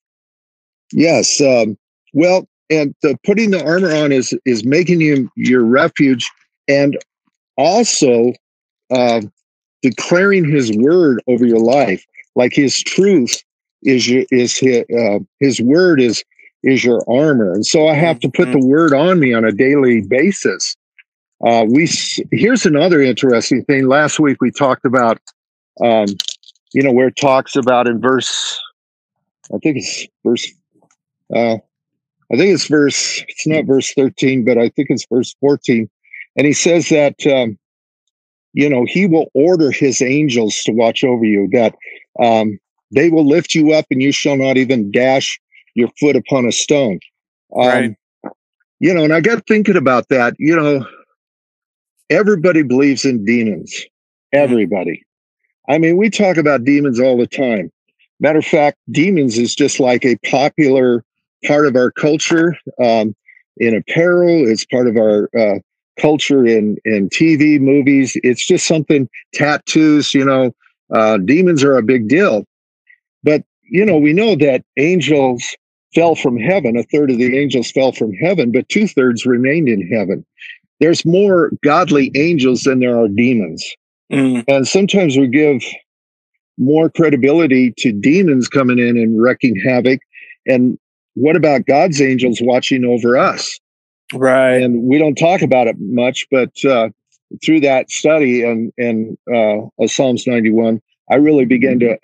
Yes. 0.91 1.39
Um, 1.39 1.77
well, 2.13 2.47
and 2.69 2.95
the 3.01 3.17
putting 3.25 3.51
the 3.51 3.63
armor 3.63 3.93
on 3.93 4.11
is 4.11 4.33
is 4.45 4.65
making 4.65 5.01
you 5.01 5.29
your 5.35 5.63
refuge, 5.63 6.29
and 6.67 6.97
also 7.57 8.33
uh, 8.91 9.21
declaring 9.81 10.49
his 10.49 10.71
word 10.77 11.21
over 11.27 11.45
your 11.45 11.59
life, 11.59 12.05
like 12.35 12.53
his 12.53 12.81
truth 12.83 13.43
is 13.83 14.09
your, 14.09 14.25
is 14.31 14.57
his, 14.57 14.83
uh, 14.97 15.19
his 15.39 15.61
word 15.61 16.01
is 16.01 16.23
is 16.63 16.83
your 16.83 17.01
armor. 17.09 17.53
And 17.53 17.65
so 17.65 17.87
I 17.87 17.93
have 17.93 18.19
to 18.19 18.29
put 18.29 18.51
the 18.51 18.59
word 18.59 18.93
on 18.93 19.19
me 19.19 19.33
on 19.33 19.45
a 19.45 19.51
daily 19.51 20.01
basis. 20.01 20.75
Uh, 21.45 21.65
we 21.69 21.89
here's 22.31 22.65
another 22.65 23.01
interesting 23.01 23.63
thing. 23.63 23.87
Last 23.87 24.19
week 24.19 24.41
we 24.41 24.51
talked 24.51 24.83
about, 24.83 25.19
um, 25.81 26.07
you 26.73 26.83
know, 26.83 26.91
where 26.91 27.07
it 27.07 27.15
talks 27.15 27.55
about 27.55 27.87
in 27.87 28.01
verse, 28.01 28.59
I 29.53 29.57
think 29.59 29.77
it's 29.77 30.05
verse, 30.25 30.51
uh, 31.33 31.55
I 32.31 32.35
think 32.35 32.53
it's 32.53 32.67
verse. 32.67 33.23
It's 33.29 33.47
not 33.47 33.63
verse 33.63 33.93
thirteen, 33.93 34.43
but 34.43 34.57
I 34.57 34.67
think 34.67 34.89
it's 34.89 35.05
verse 35.09 35.33
fourteen, 35.39 35.89
and 36.35 36.45
he 36.45 36.51
says 36.51 36.89
that, 36.89 37.15
um, 37.25 37.57
you 38.53 38.69
know, 38.69 38.85
he 38.87 39.05
will 39.05 39.27
order 39.33 39.71
his 39.71 40.01
angels 40.01 40.61
to 40.63 40.71
watch 40.71 41.03
over 41.03 41.25
you. 41.25 41.49
That 41.51 41.75
um, 42.19 42.59
they 42.93 43.09
will 43.09 43.27
lift 43.27 43.53
you 43.53 43.73
up, 43.73 43.85
and 43.91 44.01
you 44.01 44.11
shall 44.11 44.37
not 44.37 44.57
even 44.57 44.91
dash 44.91 45.39
your 45.75 45.89
foot 45.99 46.15
upon 46.15 46.45
a 46.45 46.51
stone. 46.51 46.99
Um, 47.55 47.67
right. 47.67 47.95
You 48.79 48.93
know, 48.93 49.03
and 49.03 49.13
I 49.13 49.21
got 49.21 49.45
thinking 49.47 49.75
about 49.77 50.07
that. 50.09 50.33
You 50.39 50.55
know, 50.55 50.85
everybody 52.09 52.63
believes 52.63 53.05
in 53.05 53.25
demons. 53.25 53.73
Mm-hmm. 53.73 54.43
Everybody. 54.43 55.05
I 55.67 55.77
mean, 55.77 55.97
we 55.97 56.09
talk 56.09 56.37
about 56.37 56.63
demons 56.63 56.99
all 56.99 57.17
the 57.17 57.27
time. 57.27 57.71
Matter 58.19 58.39
of 58.39 58.45
fact, 58.45 58.77
demons 58.91 59.37
is 59.37 59.55
just 59.55 59.79
like 59.79 60.03
a 60.03 60.17
popular 60.29 61.03
part 61.45 61.65
of 61.65 61.75
our 61.75 61.91
culture 61.91 62.55
um, 62.83 63.15
in 63.57 63.75
apparel. 63.75 64.47
It's 64.47 64.65
part 64.65 64.87
of 64.87 64.97
our 64.97 65.29
uh, 65.37 65.59
culture 65.99 66.45
in 66.45 66.77
in 66.85 67.09
TV, 67.09 67.59
movies. 67.59 68.17
It's 68.23 68.45
just 68.45 68.67
something. 68.67 69.09
Tattoos, 69.33 70.13
you 70.13 70.25
know, 70.25 70.53
uh, 70.93 71.17
demons 71.17 71.63
are 71.63 71.77
a 71.77 71.83
big 71.83 72.07
deal. 72.07 72.45
But 73.23 73.43
you 73.69 73.85
know, 73.85 73.97
we 73.97 74.13
know 74.13 74.35
that 74.35 74.63
angels 74.77 75.43
fell 75.93 76.15
from 76.15 76.37
heaven. 76.37 76.77
A 76.77 76.83
third 76.83 77.11
of 77.11 77.17
the 77.17 77.37
angels 77.37 77.71
fell 77.71 77.91
from 77.91 78.13
heaven, 78.13 78.51
but 78.51 78.69
two 78.69 78.87
thirds 78.87 79.25
remained 79.25 79.69
in 79.69 79.87
heaven. 79.91 80.25
There's 80.79 81.05
more 81.05 81.51
godly 81.63 82.11
angels 82.15 82.63
than 82.63 82.79
there 82.79 82.97
are 82.97 83.07
demons. 83.07 83.75
Mm. 84.11 84.43
And 84.47 84.67
sometimes 84.67 85.17
we 85.17 85.27
give 85.27 85.61
more 86.57 86.89
credibility 86.89 87.73
to 87.77 87.91
demons 87.91 88.47
coming 88.47 88.79
in 88.79 88.97
and 88.97 89.21
wrecking 89.21 89.55
havoc. 89.65 89.99
And 90.45 90.77
what 91.15 91.35
about 91.35 91.65
God's 91.65 92.01
angels 92.01 92.39
watching 92.41 92.85
over 92.85 93.17
us? 93.17 93.59
Right. 94.13 94.61
And 94.61 94.83
we 94.83 94.97
don't 94.97 95.15
talk 95.15 95.41
about 95.41 95.67
it 95.67 95.75
much, 95.79 96.25
but 96.31 96.51
uh, 96.65 96.89
through 97.43 97.61
that 97.61 97.91
study 97.91 98.43
and, 98.43 98.73
and 98.77 99.17
uh, 99.33 99.87
Psalms 99.87 100.25
91, 100.25 100.81
I 101.11 101.15
really 101.15 101.45
began 101.45 101.79
to 101.79 101.97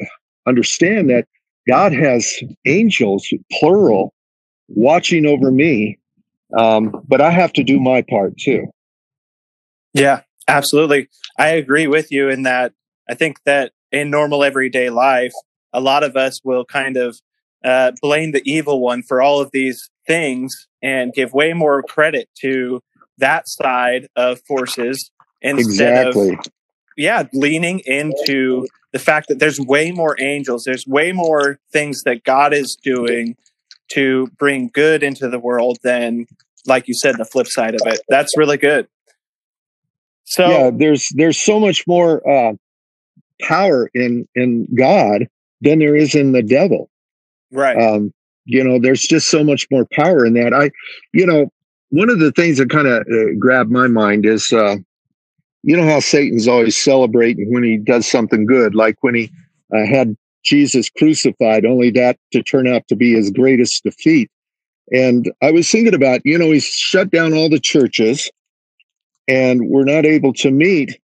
understand 0.47 1.09
that 1.09 1.25
God 1.67 1.93
has 1.93 2.31
angels, 2.65 3.27
plural, 3.53 4.13
watching 4.67 5.25
over 5.25 5.51
me, 5.51 5.97
um, 6.57 7.03
but 7.07 7.21
I 7.21 7.31
have 7.31 7.53
to 7.53 7.63
do 7.63 7.79
my 7.79 8.03
part 8.07 8.37
too. 8.37 8.67
Yeah, 9.93 10.21
absolutely. 10.47 11.09
I 11.39 11.49
agree 11.49 11.87
with 11.87 12.11
you 12.11 12.29
in 12.29 12.43
that 12.43 12.73
I 13.09 13.15
think 13.15 13.37
that 13.45 13.71
in 13.91 14.09
normal 14.09 14.43
everyday 14.43 14.89
life, 14.89 15.33
a 15.73 15.79
lot 15.79 16.03
of 16.03 16.15
us 16.15 16.41
will 16.43 16.65
kind 16.65 16.97
of 16.97 17.19
uh, 17.63 17.91
blame 18.01 18.31
the 18.31 18.41
evil 18.45 18.79
one 18.79 19.01
for 19.01 19.21
all 19.21 19.41
of 19.41 19.49
these 19.51 19.89
things 20.05 20.67
and 20.85 21.13
give 21.13 21.33
way 21.33 21.51
more 21.53 21.81
credit 21.81 22.29
to 22.41 22.79
that 23.17 23.49
side 23.49 24.07
of 24.15 24.39
forces 24.41 25.09
instead 25.41 26.07
exactly. 26.07 26.33
of 26.33 26.39
yeah 26.95 27.23
leaning 27.33 27.81
into 27.85 28.67
the 28.93 28.99
fact 28.99 29.27
that 29.27 29.39
there's 29.39 29.59
way 29.59 29.91
more 29.91 30.15
angels, 30.21 30.63
there's 30.63 30.87
way 30.87 31.11
more 31.11 31.59
things 31.73 32.03
that 32.03 32.23
God 32.23 32.53
is 32.53 32.77
doing 32.81 33.35
to 33.89 34.27
bring 34.37 34.69
good 34.73 35.03
into 35.03 35.27
the 35.27 35.37
world 35.37 35.79
than, 35.83 36.27
like 36.65 36.87
you 36.87 36.93
said, 36.93 37.17
the 37.17 37.25
flip 37.25 37.47
side 37.47 37.75
of 37.75 37.81
it. 37.85 37.99
That's 38.07 38.37
really 38.37 38.55
good. 38.55 38.87
So 40.23 40.47
yeah, 40.47 40.71
there's 40.73 41.09
there's 41.13 41.37
so 41.37 41.59
much 41.59 41.85
more 41.85 42.21
uh, 42.25 42.53
power 43.41 43.89
in 43.93 44.29
in 44.33 44.73
God 44.73 45.27
than 45.59 45.79
there 45.79 45.95
is 45.95 46.15
in 46.15 46.31
the 46.31 46.41
devil. 46.41 46.89
Right. 47.51 47.77
Um, 47.77 48.13
you 48.45 48.63
know, 48.63 48.79
there's 48.79 49.01
just 49.01 49.29
so 49.29 49.43
much 49.43 49.67
more 49.71 49.85
power 49.91 50.25
in 50.25 50.33
that. 50.33 50.53
I, 50.53 50.71
you 51.13 51.25
know, 51.25 51.51
one 51.89 52.09
of 52.09 52.19
the 52.19 52.31
things 52.31 52.57
that 52.57 52.69
kind 52.69 52.87
of 52.87 53.01
uh, 53.01 53.33
grabbed 53.39 53.71
my 53.71 53.87
mind 53.87 54.25
is 54.25 54.51
uh, 54.53 54.77
you 55.63 55.75
know 55.75 55.85
how 55.85 55.99
Satan's 55.99 56.47
always 56.47 56.81
celebrating 56.81 57.51
when 57.51 57.63
he 57.63 57.77
does 57.77 58.07
something 58.07 58.45
good, 58.45 58.75
like 58.75 58.97
when 59.01 59.15
he 59.15 59.31
uh, 59.75 59.85
had 59.85 60.15
Jesus 60.43 60.89
crucified, 60.89 61.65
only 61.65 61.89
that 61.91 62.17
to 62.31 62.43
turn 62.43 62.67
out 62.67 62.87
to 62.87 62.95
be 62.95 63.13
his 63.13 63.31
greatest 63.31 63.83
defeat. 63.83 64.29
And 64.91 65.31
I 65.41 65.51
was 65.51 65.69
thinking 65.69 65.95
about, 65.95 66.21
you 66.23 66.37
know, 66.37 66.51
he's 66.51 66.65
shut 66.65 67.09
down 67.09 67.33
all 67.33 67.49
the 67.49 67.59
churches 67.59 68.29
and 69.27 69.67
we're 69.69 69.83
not 69.83 70.05
able 70.05 70.33
to 70.33 70.51
meet. 70.51 70.99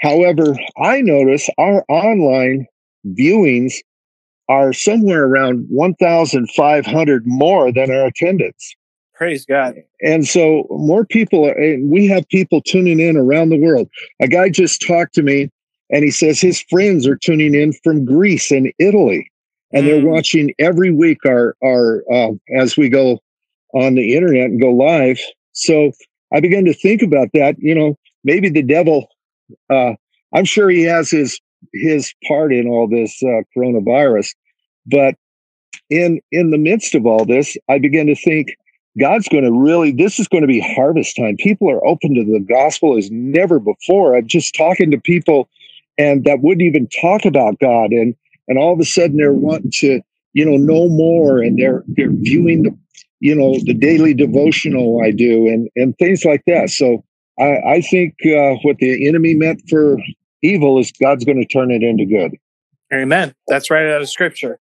However, 0.00 0.56
I 0.82 1.02
notice 1.02 1.48
our 1.58 1.84
online 1.88 2.66
viewings 3.06 3.74
are 4.48 4.72
somewhere 4.72 5.24
around 5.24 5.66
1,500 5.68 7.26
more 7.26 7.72
than 7.72 7.90
our 7.90 8.06
attendance. 8.06 8.74
Praise 9.14 9.44
God. 9.44 9.74
And 10.00 10.26
so 10.26 10.66
more 10.70 11.04
people, 11.04 11.52
we 11.82 12.06
have 12.06 12.28
people 12.28 12.62
tuning 12.62 13.00
in 13.00 13.16
around 13.16 13.48
the 13.48 13.58
world. 13.58 13.88
A 14.20 14.28
guy 14.28 14.48
just 14.48 14.86
talked 14.86 15.14
to 15.14 15.22
me 15.22 15.50
and 15.90 16.04
he 16.04 16.10
says 16.10 16.40
his 16.40 16.62
friends 16.70 17.06
are 17.06 17.16
tuning 17.16 17.54
in 17.54 17.72
from 17.72 18.04
Greece 18.04 18.50
and 18.50 18.72
Italy. 18.78 19.30
And 19.72 19.84
mm. 19.84 19.88
they're 19.88 20.06
watching 20.06 20.54
every 20.58 20.92
week 20.92 21.18
our, 21.26 21.56
our, 21.64 22.04
uh, 22.12 22.30
as 22.56 22.76
we 22.76 22.88
go 22.88 23.18
on 23.74 23.96
the 23.96 24.14
internet 24.14 24.46
and 24.46 24.60
go 24.60 24.70
live. 24.70 25.18
So 25.52 25.92
I 26.32 26.40
began 26.40 26.64
to 26.66 26.74
think 26.74 27.02
about 27.02 27.28
that. 27.34 27.56
You 27.58 27.74
know, 27.74 27.98
maybe 28.24 28.48
the 28.48 28.62
devil, 28.62 29.08
uh, 29.68 29.94
I'm 30.32 30.44
sure 30.44 30.70
he 30.70 30.82
has 30.82 31.10
his, 31.10 31.40
his 31.72 32.14
part 32.26 32.52
in 32.52 32.66
all 32.66 32.88
this 32.88 33.22
uh, 33.22 33.42
coronavirus, 33.56 34.34
but 34.86 35.14
in, 35.90 36.20
in 36.32 36.50
the 36.50 36.58
midst 36.58 36.94
of 36.94 37.06
all 37.06 37.24
this, 37.24 37.56
I 37.68 37.78
began 37.78 38.06
to 38.06 38.14
think, 38.14 38.48
God's 38.98 39.28
going 39.28 39.44
to 39.44 39.52
really, 39.52 39.92
this 39.92 40.18
is 40.18 40.26
going 40.26 40.42
to 40.42 40.48
be 40.48 40.60
harvest 40.60 41.16
time. 41.16 41.36
People 41.36 41.70
are 41.70 41.86
open 41.86 42.14
to 42.14 42.24
the 42.24 42.40
gospel 42.40 42.96
as 42.96 43.10
never 43.10 43.60
before. 43.60 44.16
I'm 44.16 44.26
just 44.26 44.56
talking 44.56 44.90
to 44.90 45.00
people 45.00 45.48
and 45.98 46.24
that 46.24 46.40
wouldn't 46.40 46.66
even 46.66 46.88
talk 46.88 47.24
about 47.24 47.60
God. 47.60 47.90
And, 47.90 48.14
and 48.48 48.58
all 48.58 48.72
of 48.72 48.80
a 48.80 48.84
sudden 48.84 49.16
they're 49.16 49.32
wanting 49.32 49.70
to, 49.74 50.00
you 50.32 50.44
know, 50.44 50.56
know 50.56 50.88
more 50.88 51.38
and 51.38 51.58
they're, 51.58 51.84
they're 51.86 52.12
viewing 52.12 52.64
the, 52.64 52.76
you 53.20 53.34
know, 53.34 53.54
the 53.64 53.74
daily 53.74 54.14
devotional 54.14 55.00
I 55.04 55.12
do 55.12 55.46
and, 55.46 55.68
and 55.76 55.96
things 55.98 56.24
like 56.24 56.42
that. 56.46 56.70
So 56.70 57.04
I, 57.38 57.58
I 57.66 57.80
think 57.80 58.14
uh, 58.26 58.54
what 58.62 58.78
the 58.78 59.06
enemy 59.06 59.34
meant 59.34 59.62
for 59.68 59.96
evil 60.42 60.78
is 60.78 60.92
God's 60.92 61.24
going 61.24 61.40
to 61.40 61.46
turn 61.46 61.70
it 61.70 61.82
into 61.82 62.04
good. 62.04 62.36
Amen. 62.92 63.34
That's 63.46 63.70
right 63.70 63.86
out 63.86 64.00
of 64.00 64.08
scripture. 64.08 64.58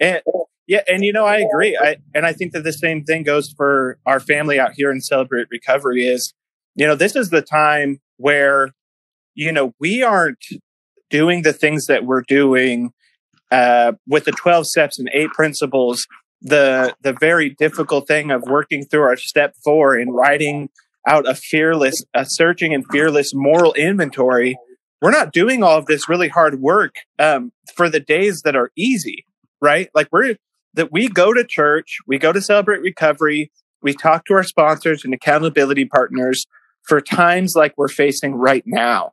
And 0.00 0.22
yeah, 0.66 0.82
and 0.88 1.04
you 1.04 1.12
know, 1.12 1.26
I 1.26 1.38
agree. 1.38 1.78
I 1.80 1.96
and 2.14 2.24
I 2.24 2.32
think 2.32 2.52
that 2.52 2.64
the 2.64 2.72
same 2.72 3.04
thing 3.04 3.22
goes 3.22 3.52
for 3.56 3.98
our 4.06 4.20
family 4.20 4.58
out 4.58 4.72
here 4.74 4.90
in 4.90 5.00
Celebrate 5.00 5.48
Recovery 5.50 6.06
is, 6.06 6.32
you 6.74 6.86
know, 6.86 6.94
this 6.94 7.16
is 7.16 7.30
the 7.30 7.42
time 7.42 8.00
where, 8.16 8.70
you 9.34 9.52
know, 9.52 9.74
we 9.78 10.02
aren't 10.02 10.44
doing 11.10 11.42
the 11.42 11.52
things 11.52 11.86
that 11.86 12.04
we're 12.04 12.22
doing 12.22 12.92
uh, 13.50 13.92
with 14.08 14.24
the 14.24 14.32
12 14.32 14.66
steps 14.66 14.98
and 14.98 15.10
eight 15.12 15.30
principles, 15.30 16.06
the 16.40 16.94
the 17.02 17.12
very 17.12 17.50
difficult 17.50 18.08
thing 18.08 18.30
of 18.30 18.42
working 18.42 18.84
through 18.84 19.02
our 19.02 19.16
step 19.16 19.54
four 19.62 19.94
and 19.94 20.14
writing 20.14 20.70
out 21.06 21.28
a 21.28 21.34
fearless, 21.34 22.02
a 22.14 22.24
searching 22.24 22.72
and 22.74 22.84
fearless 22.90 23.32
moral 23.34 23.74
inventory. 23.74 24.56
We're 25.04 25.10
not 25.10 25.34
doing 25.34 25.62
all 25.62 25.76
of 25.76 25.84
this 25.84 26.08
really 26.08 26.28
hard 26.28 26.62
work 26.62 26.94
um, 27.18 27.52
for 27.76 27.90
the 27.90 28.00
days 28.00 28.40
that 28.46 28.56
are 28.56 28.70
easy, 28.74 29.26
right? 29.60 29.90
Like 29.94 30.08
we're 30.10 30.36
that 30.72 30.92
we 30.92 31.10
go 31.10 31.34
to 31.34 31.44
church, 31.44 31.98
we 32.06 32.16
go 32.16 32.32
to 32.32 32.40
celebrate 32.40 32.80
recovery, 32.80 33.52
we 33.82 33.92
talk 33.92 34.24
to 34.24 34.32
our 34.32 34.42
sponsors 34.42 35.04
and 35.04 35.12
accountability 35.12 35.84
partners 35.84 36.46
for 36.88 37.02
times 37.02 37.52
like 37.54 37.74
we're 37.76 37.88
facing 37.88 38.34
right 38.34 38.62
now. 38.64 39.12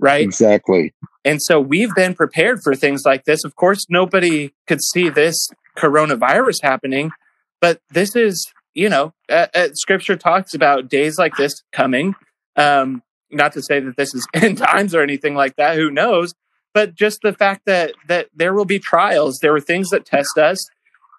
Right? 0.00 0.24
Exactly. 0.24 0.92
And 1.24 1.40
so 1.40 1.60
we've 1.60 1.94
been 1.94 2.14
prepared 2.14 2.60
for 2.64 2.74
things 2.74 3.04
like 3.04 3.24
this. 3.24 3.44
Of 3.44 3.54
course, 3.54 3.86
nobody 3.88 4.52
could 4.66 4.82
see 4.82 5.10
this 5.10 5.48
coronavirus 5.78 6.56
happening, 6.64 7.12
but 7.60 7.80
this 7.88 8.16
is, 8.16 8.52
you 8.74 8.88
know, 8.88 9.14
uh, 9.28 9.46
uh, 9.54 9.68
scripture 9.74 10.16
talks 10.16 10.54
about 10.54 10.88
days 10.88 11.18
like 11.18 11.36
this 11.36 11.62
coming. 11.70 12.16
Um, 12.56 13.04
not 13.30 13.52
to 13.52 13.62
say 13.62 13.80
that 13.80 13.96
this 13.96 14.14
is 14.14 14.26
end 14.34 14.58
times 14.58 14.94
or 14.94 15.02
anything 15.02 15.34
like 15.34 15.56
that, 15.56 15.76
who 15.76 15.90
knows? 15.90 16.34
But 16.72 16.94
just 16.94 17.22
the 17.22 17.32
fact 17.32 17.66
that 17.66 17.94
that 18.08 18.28
there 18.34 18.54
will 18.54 18.64
be 18.64 18.78
trials, 18.78 19.38
there 19.40 19.54
are 19.54 19.60
things 19.60 19.90
that 19.90 20.06
test 20.06 20.38
us, 20.38 20.58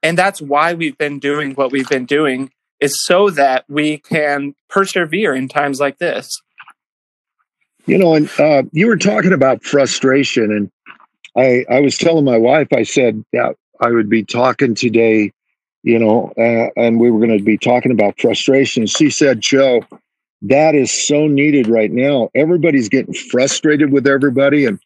and 0.02 0.18
that's 0.18 0.42
why 0.42 0.74
we've 0.74 0.98
been 0.98 1.20
doing 1.20 1.52
what 1.54 1.72
we've 1.72 1.90
been 1.90 2.06
doing 2.06 2.52
is 2.80 2.96
so 3.04 3.30
that 3.30 3.66
we 3.70 3.98
can 4.00 4.56
persevere 4.70 5.36
in 5.36 5.48
times 5.48 5.80
like 5.80 6.00
this. 6.00 6.28
You 7.86 7.98
know, 7.98 8.16
and 8.16 8.30
uh, 8.40 8.64
you 8.72 8.88
were 8.88 8.98
talking 8.98 9.34
about 9.34 9.64
frustration, 9.64 10.52
and 10.52 10.72
I 11.36 11.66
I 11.70 11.80
was 11.80 11.98
telling 11.98 12.26
my 12.26 12.38
wife, 12.38 12.68
I 12.74 12.84
said 12.84 13.24
that 13.34 13.56
I 13.82 13.90
would 13.90 14.10
be 14.10 14.24
talking 14.24 14.76
today, 14.76 15.34
you 15.84 16.00
know, 16.00 16.32
uh, 16.38 16.70
and 16.80 17.00
we 17.00 17.10
were 17.10 17.20
going 17.20 17.38
to 17.38 17.44
be 17.44 17.58
talking 17.58 17.92
about 17.92 18.20
frustration. 18.20 18.86
She 18.86 19.10
said, 19.10 19.42
Joe, 19.42 19.82
that 20.42 20.76
is 20.76 20.92
so 21.08 21.28
needed 21.28 21.68
right 21.68 21.92
now. 21.92 22.30
Everybody's 22.36 22.90
getting 22.90 23.14
frustrated 23.14 23.92
with 23.92 24.08
everybody, 24.08 24.66
and 24.66 24.80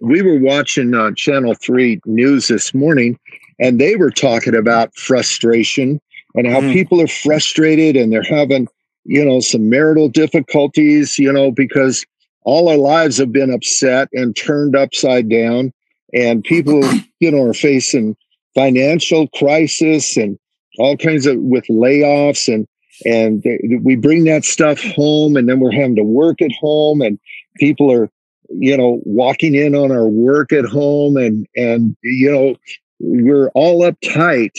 we 0.00 0.22
were 0.22 0.38
watching 0.38 0.94
uh, 0.94 1.10
Channel 1.16 1.54
Three 1.54 2.00
news 2.06 2.48
this 2.48 2.72
morning, 2.72 3.18
and 3.58 3.80
they 3.80 3.96
were 3.96 4.10
talking 4.10 4.54
about 4.54 4.94
frustration 4.96 6.00
and 6.34 6.46
how 6.46 6.60
mm. 6.60 6.72
people 6.72 7.00
are 7.00 7.08
frustrated 7.08 7.96
and 7.96 8.12
they're 8.12 8.22
having 8.22 8.68
you 9.04 9.24
know 9.24 9.40
some 9.40 9.68
marital 9.68 10.08
difficulties 10.08 11.18
you 11.18 11.32
know 11.32 11.50
because 11.50 12.04
all 12.42 12.68
our 12.68 12.76
lives 12.76 13.18
have 13.18 13.32
been 13.32 13.52
upset 13.52 14.08
and 14.12 14.36
turned 14.36 14.76
upside 14.76 15.28
down 15.28 15.72
and 16.14 16.44
people 16.44 16.82
you 17.20 17.30
know 17.30 17.42
are 17.42 17.54
facing 17.54 18.16
financial 18.54 19.28
crisis 19.28 20.16
and 20.16 20.38
all 20.78 20.96
kinds 20.96 21.26
of 21.26 21.36
with 21.38 21.64
layoffs 21.68 22.52
and 22.52 22.66
and 23.04 23.42
we 23.82 23.96
bring 23.96 24.24
that 24.24 24.44
stuff 24.44 24.80
home 24.80 25.36
and 25.36 25.48
then 25.48 25.60
we're 25.60 25.72
having 25.72 25.96
to 25.96 26.04
work 26.04 26.40
at 26.42 26.52
home 26.60 27.00
and 27.00 27.18
people 27.56 27.90
are 27.90 28.08
you 28.50 28.76
know 28.76 29.00
walking 29.04 29.54
in 29.54 29.74
on 29.74 29.92
our 29.92 30.08
work 30.08 30.52
at 30.52 30.64
home 30.64 31.16
and 31.16 31.46
and 31.56 31.96
you 32.02 32.30
know 32.30 32.54
we're 32.98 33.50
all 33.54 33.82
uptight 33.82 34.52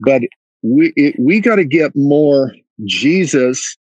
but 0.00 0.22
we 0.62 0.92
it, 0.96 1.16
we 1.18 1.40
got 1.40 1.56
to 1.56 1.64
get 1.64 1.94
more 1.94 2.52
Jesus 2.84 3.76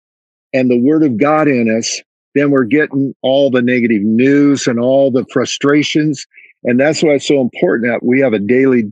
and 0.53 0.69
the 0.69 0.79
Word 0.79 1.03
of 1.03 1.17
God 1.17 1.47
in 1.47 1.75
us, 1.75 2.01
then 2.35 2.51
we're 2.51 2.65
getting 2.65 3.13
all 3.21 3.49
the 3.49 3.61
negative 3.61 4.01
news 4.01 4.67
and 4.67 4.79
all 4.79 5.11
the 5.11 5.25
frustrations. 5.31 6.25
And 6.63 6.79
that's 6.79 7.01
why 7.01 7.11
it's 7.11 7.27
so 7.27 7.41
important 7.41 7.91
that 7.91 8.05
we 8.05 8.19
have 8.19 8.33
a 8.33 8.39
daily, 8.39 8.91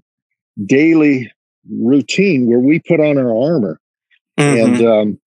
daily 0.65 1.31
routine 1.69 2.47
where 2.47 2.59
we 2.59 2.79
put 2.79 2.99
on 2.99 3.17
our 3.17 3.35
armor. 3.35 3.79
Mm-hmm. 4.39 4.73
And 4.73 4.87
um, 4.87 5.19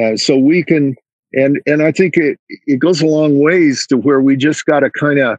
uh, 0.00 0.16
so 0.16 0.36
we 0.36 0.62
can, 0.62 0.96
and 1.32 1.60
and 1.66 1.82
I 1.82 1.92
think 1.92 2.16
it 2.16 2.38
it 2.66 2.78
goes 2.78 3.00
a 3.00 3.06
long 3.06 3.38
ways 3.40 3.86
to 3.88 3.96
where 3.96 4.20
we 4.20 4.36
just 4.36 4.64
got 4.66 4.80
to 4.80 4.90
kind 4.90 5.18
of, 5.18 5.38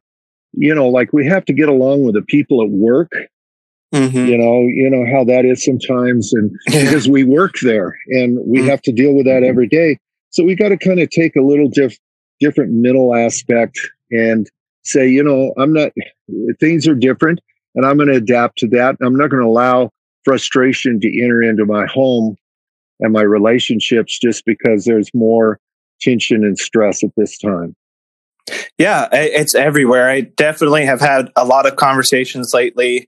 you 0.54 0.76
know, 0.76 0.90
like 0.90 1.14
we 1.14 1.26
have 1.28 1.46
to 1.46 1.54
get 1.54 1.70
along 1.70 2.04
with 2.04 2.16
the 2.16 2.22
people 2.24 2.62
at 2.62 2.70
work 2.70 3.12
Mm-hmm. 3.94 4.26
You 4.26 4.38
know, 4.38 4.62
you 4.62 4.90
know 4.90 5.06
how 5.12 5.26
that 5.26 5.44
is 5.44 5.66
sometimes, 5.66 6.32
and 6.34 6.52
because 6.66 7.10
we 7.10 7.24
work 7.24 7.56
there 7.62 7.98
and 8.08 8.40
we 8.46 8.60
mm-hmm. 8.60 8.70
have 8.70 8.82
to 8.84 8.92
deal 8.92 9.14
with 9.14 9.26
that 9.26 9.44
every 9.44 9.68
day. 9.68 9.98
So 10.30 10.44
we 10.46 10.56
got 10.56 10.70
to 10.70 10.78
kind 10.78 11.02
of 11.02 11.10
take 11.10 11.36
a 11.36 11.42
little 11.42 11.68
diff- 11.68 12.00
different 12.40 12.72
middle 12.72 13.14
aspect 13.14 13.78
and 14.12 14.50
say, 14.84 15.10
you 15.10 15.24
know, 15.24 15.54
I'm 15.58 15.74
not. 15.74 15.92
Things 16.60 16.88
are 16.88 16.96
different, 16.96 17.42
and 17.76 17.86
I'm 17.86 17.98
going 17.98 18.08
to 18.08 18.16
adapt 18.16 18.60
to 18.60 18.68
that. 18.70 18.96
I'm 19.02 19.16
not 19.16 19.30
going 19.30 19.44
to 19.44 19.50
allow 19.50 19.90
frustration 20.24 21.02
to 21.02 21.22
enter 21.22 21.42
into 21.42 21.66
my 21.66 21.86
home 21.88 22.38
and 23.02 23.14
my 23.14 23.22
relationships 23.22 24.18
just 24.18 24.46
because 24.46 24.86
there's 24.86 25.10
more 25.14 25.60
tension 26.00 26.44
and 26.44 26.58
stress 26.58 27.04
at 27.04 27.12
this 27.18 27.38
time. 27.38 27.76
Yeah, 28.78 29.08
it's 29.12 29.54
everywhere. 29.54 30.10
I 30.10 30.22
definitely 30.22 30.86
have 30.86 31.00
had 31.00 31.30
a 31.36 31.46
lot 31.46 31.68
of 31.68 31.76
conversations 31.76 32.54
lately 32.54 33.08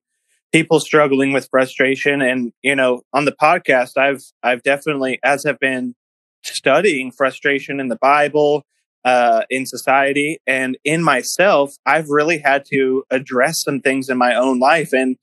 people 0.54 0.80
struggling 0.80 1.34
with 1.34 1.50
frustration 1.50 2.22
and 2.22 2.54
you 2.62 2.76
know 2.76 3.02
on 3.12 3.26
the 3.26 3.32
podcast 3.32 3.98
i've 3.98 4.24
i've 4.44 4.62
definitely 4.64 5.20
as 5.24 5.44
have 5.44 5.60
been 5.60 5.96
studying 6.44 7.12
frustration 7.12 7.80
in 7.80 7.90
the 7.90 7.98
bible 7.98 8.64
uh, 9.04 9.42
in 9.50 9.66
society 9.66 10.40
and 10.48 10.78
in 10.86 11.04
myself 11.04 11.76
i've 11.86 12.08
really 12.08 12.38
had 12.38 12.64
to 12.64 13.04
address 13.10 13.62
some 13.62 13.82
things 13.82 14.08
in 14.08 14.18
my 14.18 14.34
own 14.34 14.60
life 14.60 14.94
and 14.94 15.18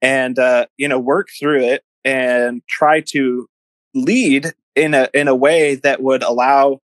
and 0.00 0.38
uh, 0.38 0.66
you 0.76 0.86
know 0.86 0.98
work 0.98 1.28
through 1.40 1.64
it 1.64 1.82
and 2.04 2.62
try 2.68 3.00
to 3.00 3.48
lead 3.96 4.52
in 4.74 4.94
a 4.94 5.08
in 5.12 5.26
a 5.26 5.34
way 5.34 5.74
that 5.74 6.02
would 6.02 6.22
allow 6.22 6.80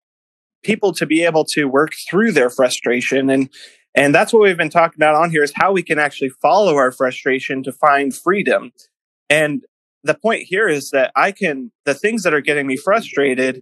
people 0.63 0.93
to 0.93 1.06
be 1.06 1.24
able 1.24 1.46
to 1.46 1.65
work 1.65 1.93
through 2.10 2.32
their 2.32 2.50
frustration 2.50 3.30
and 3.30 3.50
and 3.98 4.13
that's 4.13 4.32
what 4.32 4.43
we've 4.43 4.56
been 4.56 4.70
talking 4.70 5.00
about 5.00 5.15
on 5.15 5.32
here 5.32 5.41
is 5.41 5.52
how 5.56 5.72
we 5.72 5.82
can 5.82 5.98
actually 5.98 6.30
follow 6.30 6.76
our 6.76 6.91
frustration 6.91 7.63
to 7.63 7.72
find 7.72 8.15
freedom. 8.15 8.72
And 9.28 9.63
the 10.04 10.13
point 10.13 10.43
here 10.43 10.67
is 10.67 10.91
that 10.91 11.12
I 11.15 11.32
can, 11.32 11.72
the 11.84 11.96
things 11.96 12.22
that 12.22 12.32
are 12.32 12.39
getting 12.39 12.67
me 12.67 12.78
frustrated, 12.78 13.60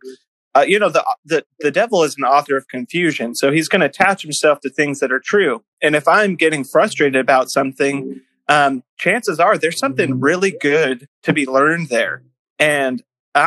uh, 0.53 0.65
you 0.67 0.77
know, 0.77 0.89
the, 0.89 1.05
the, 1.23 1.45
the 1.59 1.71
devil 1.71 2.03
is 2.03 2.15
an 2.17 2.25
author 2.25 2.57
of 2.57 2.67
confusion. 2.67 3.33
So 3.33 3.49
he's 3.49 3.69
going 3.69 3.79
to 3.79 3.87
attach 3.87 4.23
himself 4.23 4.59
to 4.61 4.69
things 4.69 4.99
that 4.99 5.09
are 5.09 5.21
true. 5.21 5.63
And 5.81 5.95
if 5.95 6.05
I'm 6.05 6.35
getting 6.35 6.65
frustrated 6.65 7.15
about 7.15 7.49
something, 7.49 8.19
um, 8.49 8.83
chances 8.97 9.39
are 9.39 9.57
there's 9.57 9.79
something 9.79 10.19
really 10.19 10.51
good 10.51 11.07
to 11.23 11.31
be 11.31 11.45
learned 11.45 11.87
there. 11.87 12.23
And 12.59 13.01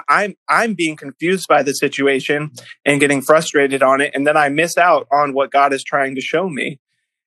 I'm 0.09 0.35
I'm 0.49 0.75
being 0.75 0.97
confused 0.97 1.49
by 1.49 1.63
the 1.63 1.73
situation 1.73 2.51
and 2.85 3.01
getting 3.01 3.23
frustrated 3.23 3.83
on 3.83 4.01
it, 4.01 4.13
and 4.15 4.27
then 4.27 4.37
I 4.37 4.49
miss 4.49 4.77
out 4.77 5.07
on 5.11 5.33
what 5.33 5.51
God 5.51 5.73
is 5.73 5.83
trying 5.83 6.15
to 6.15 6.21
show 6.21 6.49
me. 6.49 6.79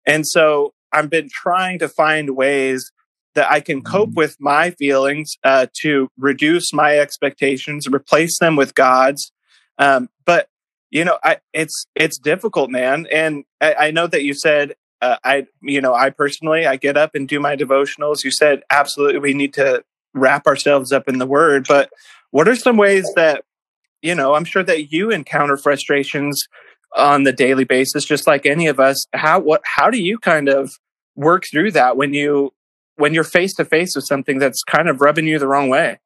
And 0.05 0.27
so 0.27 0.73
I've 0.91 1.09
been 1.09 1.29
trying 1.29 1.79
to 1.79 1.89
find 1.89 2.35
ways 2.35 2.91
that 3.33 3.49
I 3.49 3.61
can 3.61 3.81
cope 3.81 4.09
mm-hmm. 4.09 4.17
with 4.17 4.37
my 4.39 4.71
feelings 4.71 5.37
uh, 5.43 5.67
to 5.81 6.09
reduce 6.17 6.73
my 6.73 6.99
expectations, 6.99 7.87
replace 7.87 8.39
them 8.39 8.55
with 8.55 8.75
God's. 8.75 9.31
Um, 9.77 10.09
but 10.25 10.49
you 10.89 11.05
know, 11.05 11.17
I, 11.23 11.37
it's 11.53 11.87
it's 11.95 12.19
difficult, 12.19 12.69
man. 12.69 13.07
And 13.11 13.45
I, 13.59 13.73
I 13.73 13.91
know 13.91 14.07
that 14.07 14.23
you 14.23 14.33
said 14.33 14.75
uh, 15.01 15.17
I, 15.23 15.47
you 15.61 15.81
know, 15.81 15.93
I 15.93 16.11
personally 16.11 16.65
I 16.65 16.75
get 16.75 16.95
up 16.95 17.15
and 17.15 17.27
do 17.27 17.39
my 17.39 17.55
devotionals. 17.55 18.23
You 18.23 18.31
said 18.31 18.61
absolutely 18.69 19.19
we 19.19 19.33
need 19.33 19.53
to 19.55 19.83
wrap 20.13 20.45
ourselves 20.45 20.91
up 20.91 21.07
in 21.07 21.17
the 21.17 21.25
Word, 21.25 21.65
but 21.67 21.89
what 22.31 22.47
are 22.47 22.55
some 22.55 22.77
ways 22.77 23.09
that, 23.15 23.43
you 24.01 24.15
know, 24.15 24.33
I'm 24.33 24.45
sure 24.45 24.63
that 24.63 24.91
you 24.91 25.11
encounter 25.11 25.57
frustrations 25.57 26.47
on 26.95 27.23
the 27.23 27.31
daily 27.31 27.63
basis, 27.63 28.03
just 28.03 28.27
like 28.27 28.45
any 28.45 28.67
of 28.67 28.79
us. 28.79 29.05
How, 29.13 29.39
what, 29.39 29.61
how 29.63 29.89
do 29.89 30.01
you 30.01 30.17
kind 30.17 30.49
of 30.49 30.73
work 31.15 31.45
through 31.45 31.71
that 31.71 31.95
when 31.97 32.13
you, 32.13 32.51
when 32.95 33.13
you're 33.13 33.23
face 33.23 33.53
to 33.55 33.65
face 33.65 33.95
with 33.95 34.05
something 34.05 34.39
that's 34.39 34.63
kind 34.63 34.89
of 34.89 35.01
rubbing 35.01 35.27
you 35.27 35.39
the 35.39 35.47
wrong 35.47 35.69
way? 35.69 35.99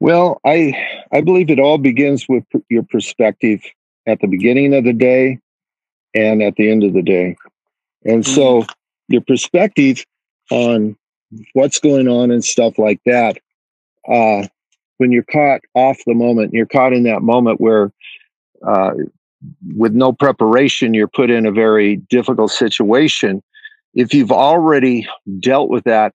Well, 0.00 0.40
I, 0.46 0.74
I 1.12 1.20
believe 1.22 1.50
it 1.50 1.58
all 1.58 1.78
begins 1.78 2.26
with 2.28 2.44
your 2.68 2.84
perspective 2.84 3.60
at 4.06 4.20
the 4.20 4.28
beginning 4.28 4.74
of 4.74 4.84
the 4.84 4.92
day 4.92 5.40
and 6.14 6.42
at 6.42 6.54
the 6.56 6.70
end 6.70 6.84
of 6.84 6.92
the 6.92 7.02
day. 7.02 7.36
And 8.04 8.24
so 8.24 8.62
mm-hmm. 8.62 8.72
your 9.08 9.22
perspective 9.22 10.04
on 10.50 10.96
what's 11.52 11.78
going 11.78 12.08
on 12.08 12.30
and 12.30 12.44
stuff 12.44 12.78
like 12.78 13.00
that 13.04 13.38
uh, 14.10 14.46
when 14.98 15.12
you're 15.12 15.24
caught 15.24 15.60
off 15.74 15.98
the 16.06 16.14
moment, 16.14 16.52
you're 16.52 16.66
caught 16.66 16.92
in 16.92 17.04
that 17.04 17.22
moment 17.22 17.60
where, 17.60 17.92
uh, 18.66 18.92
with 19.76 19.92
no 19.92 20.12
preparation, 20.12 20.94
you're 20.94 21.08
put 21.08 21.30
in 21.30 21.46
a 21.46 21.52
very 21.52 21.96
difficult 21.96 22.50
situation. 22.50 23.42
If 23.94 24.12
you've 24.12 24.32
already 24.32 25.06
dealt 25.38 25.70
with 25.70 25.84
that 25.84 26.12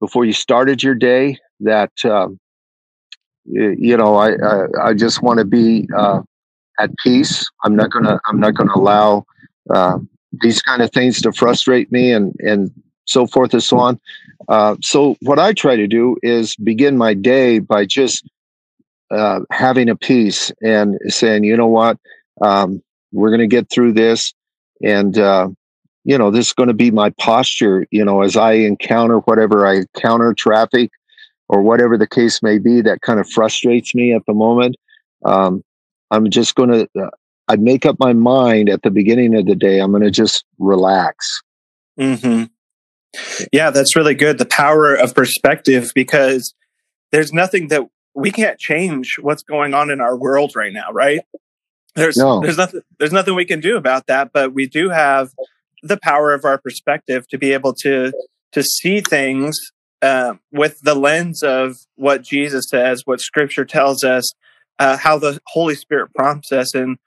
before 0.00 0.24
you 0.24 0.32
started 0.32 0.82
your 0.82 0.94
day, 0.94 1.38
that 1.60 1.92
um, 2.04 2.38
you 3.44 3.96
know, 3.96 4.16
I 4.16 4.32
I, 4.32 4.88
I 4.88 4.94
just 4.94 5.22
want 5.22 5.38
to 5.38 5.44
be 5.44 5.88
uh, 5.96 6.20
at 6.78 6.90
peace. 6.98 7.48
I'm 7.64 7.74
not 7.74 7.90
gonna 7.90 8.20
I'm 8.26 8.38
not 8.38 8.54
gonna 8.54 8.74
allow 8.74 9.24
uh, 9.70 9.98
these 10.42 10.60
kind 10.62 10.82
of 10.82 10.92
things 10.92 11.20
to 11.22 11.32
frustrate 11.32 11.90
me 11.90 12.12
and 12.12 12.34
and 12.40 12.70
so 13.06 13.26
forth 13.26 13.52
and 13.54 13.62
so 13.62 13.78
on. 13.78 13.98
Uh, 14.46 14.76
so 14.82 15.16
what 15.20 15.38
I 15.38 15.52
try 15.52 15.76
to 15.76 15.86
do 15.86 16.16
is 16.22 16.54
begin 16.56 16.96
my 16.96 17.14
day 17.14 17.58
by 17.58 17.84
just 17.84 18.28
uh, 19.10 19.40
having 19.50 19.88
a 19.88 19.96
peace 19.96 20.52
and 20.62 20.98
saying, 21.08 21.44
you 21.44 21.56
know 21.56 21.66
what, 21.66 21.98
um, 22.40 22.82
we're 23.12 23.30
going 23.30 23.40
to 23.40 23.46
get 23.46 23.70
through 23.70 23.92
this, 23.92 24.32
and 24.82 25.18
uh, 25.18 25.48
you 26.04 26.18
know 26.18 26.30
this 26.30 26.48
is 26.48 26.52
going 26.52 26.68
to 26.68 26.74
be 26.74 26.90
my 26.90 27.10
posture. 27.18 27.86
You 27.90 28.04
know, 28.04 28.22
as 28.22 28.36
I 28.36 28.52
encounter 28.52 29.18
whatever 29.20 29.66
I 29.66 29.76
encounter, 29.76 30.34
traffic 30.34 30.90
or 31.48 31.62
whatever 31.62 31.96
the 31.96 32.06
case 32.06 32.42
may 32.42 32.58
be, 32.58 32.82
that 32.82 33.00
kind 33.00 33.18
of 33.18 33.28
frustrates 33.28 33.94
me 33.94 34.12
at 34.12 34.22
the 34.26 34.34
moment. 34.34 34.76
Um, 35.24 35.62
I'm 36.10 36.30
just 36.30 36.54
going 36.54 36.70
to. 36.70 36.88
Uh, 37.00 37.10
I 37.50 37.56
make 37.56 37.86
up 37.86 37.96
my 37.98 38.12
mind 38.12 38.68
at 38.68 38.82
the 38.82 38.90
beginning 38.90 39.34
of 39.34 39.46
the 39.46 39.54
day. 39.54 39.78
I'm 39.78 39.90
going 39.90 40.02
to 40.02 40.10
just 40.10 40.44
relax. 40.58 41.42
Hmm. 41.98 42.44
Yeah, 43.52 43.70
that's 43.70 43.96
really 43.96 44.14
good. 44.14 44.38
The 44.38 44.46
power 44.46 44.94
of 44.94 45.14
perspective, 45.14 45.92
because 45.94 46.54
there's 47.10 47.32
nothing 47.32 47.68
that 47.68 47.82
we 48.14 48.30
can't 48.30 48.58
change 48.58 49.16
what's 49.20 49.42
going 49.42 49.74
on 49.74 49.90
in 49.90 50.00
our 50.00 50.16
world 50.16 50.52
right 50.56 50.72
now, 50.72 50.90
right? 50.92 51.20
There's 51.94 52.16
no. 52.16 52.40
there's 52.40 52.58
nothing 52.58 52.80
there's 52.98 53.12
nothing 53.12 53.34
we 53.34 53.44
can 53.44 53.60
do 53.60 53.76
about 53.76 54.06
that, 54.06 54.30
but 54.32 54.52
we 54.52 54.68
do 54.68 54.90
have 54.90 55.30
the 55.82 55.98
power 56.02 56.32
of 56.32 56.44
our 56.44 56.58
perspective 56.58 57.26
to 57.28 57.38
be 57.38 57.52
able 57.52 57.74
to 57.82 58.12
to 58.52 58.62
see 58.62 59.00
things 59.00 59.56
uh, 60.02 60.34
with 60.52 60.80
the 60.82 60.94
lens 60.94 61.42
of 61.42 61.76
what 61.96 62.22
Jesus 62.22 62.66
says, 62.68 63.02
what 63.04 63.20
Scripture 63.20 63.64
tells 63.64 64.04
us, 64.04 64.32
uh, 64.78 64.96
how 64.96 65.18
the 65.18 65.40
Holy 65.48 65.74
Spirit 65.74 66.10
prompts 66.14 66.52
us, 66.52 66.74
and 66.74 66.98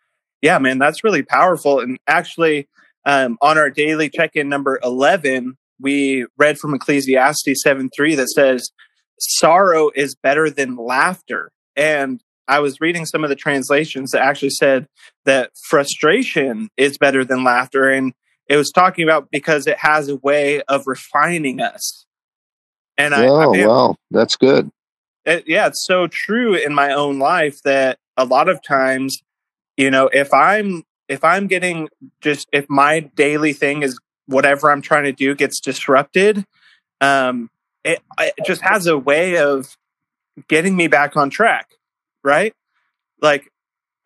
Yeah, 0.42 0.58
man, 0.60 0.78
that's 0.78 1.04
really 1.04 1.24
powerful. 1.24 1.80
And 1.80 1.98
actually, 2.08 2.68
um, 3.06 3.38
on 3.42 3.58
our 3.58 3.70
daily 3.70 4.10
check 4.10 4.36
in 4.36 4.50
number 4.50 4.80
11, 4.84 5.58
we 5.82 6.26
read 6.38 6.58
from 6.58 6.74
Ecclesiastes 6.74 7.62
7 7.64 7.90
3 7.96 8.16
that 8.16 8.30
says, 8.30 8.72
sorrow 9.20 9.92
is 9.96 10.16
better 10.16 10.50
than 10.50 10.76
laughter. 10.76 11.52
And 11.76 12.22
I 12.48 12.60
was 12.60 12.82
reading 12.82 13.06
some 13.06 13.24
of 13.24 13.30
the 13.30 13.36
translations 13.36 14.12
that 14.12 14.22
actually 14.22 14.50
said 14.50 14.88
that 15.26 15.52
frustration 15.70 16.70
is 16.76 16.98
better 16.98 17.24
than 17.24 17.44
laughter. 17.44 17.90
And 17.90 18.14
it 18.48 18.58
was 18.58 18.72
talking 18.72 19.04
about 19.04 19.30
because 19.32 19.68
it 19.68 19.78
has 19.78 20.10
a 20.10 20.18
way 20.18 20.62
of 20.64 20.88
refining 20.88 21.62
us. 21.62 22.06
And 22.98 23.16
I, 23.16 23.28
oh, 23.28 23.54
I, 23.54 23.66
wow, 23.66 23.96
that's 24.12 24.36
good. 24.36 24.70
It, 25.26 25.46
yeah, 25.48 25.68
it's 25.68 25.86
so 25.86 26.08
true 26.08 26.56
in 26.56 26.74
my 26.74 26.92
own 26.92 27.20
life 27.20 27.62
that 27.64 28.00
a 28.18 28.26
lot 28.26 28.50
of 28.50 28.62
times, 28.62 29.22
you 29.78 29.90
know, 29.90 30.10
if 30.12 30.34
I'm 30.34 30.84
if 31.08 31.24
I'm 31.24 31.48
getting 31.48 31.90
just 32.22 32.48
if 32.52 32.66
my 32.70 33.02
daily 33.16 33.54
thing 33.54 33.84
is 33.84 34.00
whatever 34.32 34.72
I'm 34.72 34.82
trying 34.82 35.04
to 35.04 35.12
do 35.12 35.36
gets 35.36 35.60
disrupted, 35.60 36.46
um, 37.00 37.50
it, 37.84 38.02
it 38.20 38.46
just 38.46 38.62
has 38.62 38.88
a 38.88 38.98
way 38.98 39.38
of 39.38 39.78
getting 40.48 40.76
me 40.76 40.88
back 40.88 41.16
on 41.16 41.30
track, 41.30 41.72
right? 42.24 42.54
Like 43.22 43.52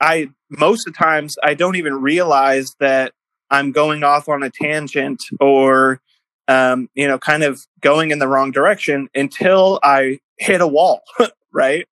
I 0.02 0.30
most 0.50 0.88
of 0.88 0.94
the 0.94 0.98
times 0.98 1.38
I 1.44 1.54
don't 1.54 1.76
even 1.76 2.02
realize 2.02 2.76
that 2.80 3.14
I'm 3.50 3.72
going 3.72 4.04
off 4.04 4.28
on 4.28 4.44
a 4.44 4.50
tangent 4.50 5.24
or 5.40 6.02
um, 6.48 6.90
you 6.94 7.08
know, 7.08 7.18
kind 7.18 7.44
of 7.44 7.66
going 7.82 8.12
in 8.12 8.20
the 8.20 8.28
wrong 8.28 8.52
direction 8.52 9.10
until 9.16 9.80
I 9.82 10.20
hit 10.38 10.62
a 10.62 10.68
wall, 10.68 11.02
right? 11.52 11.88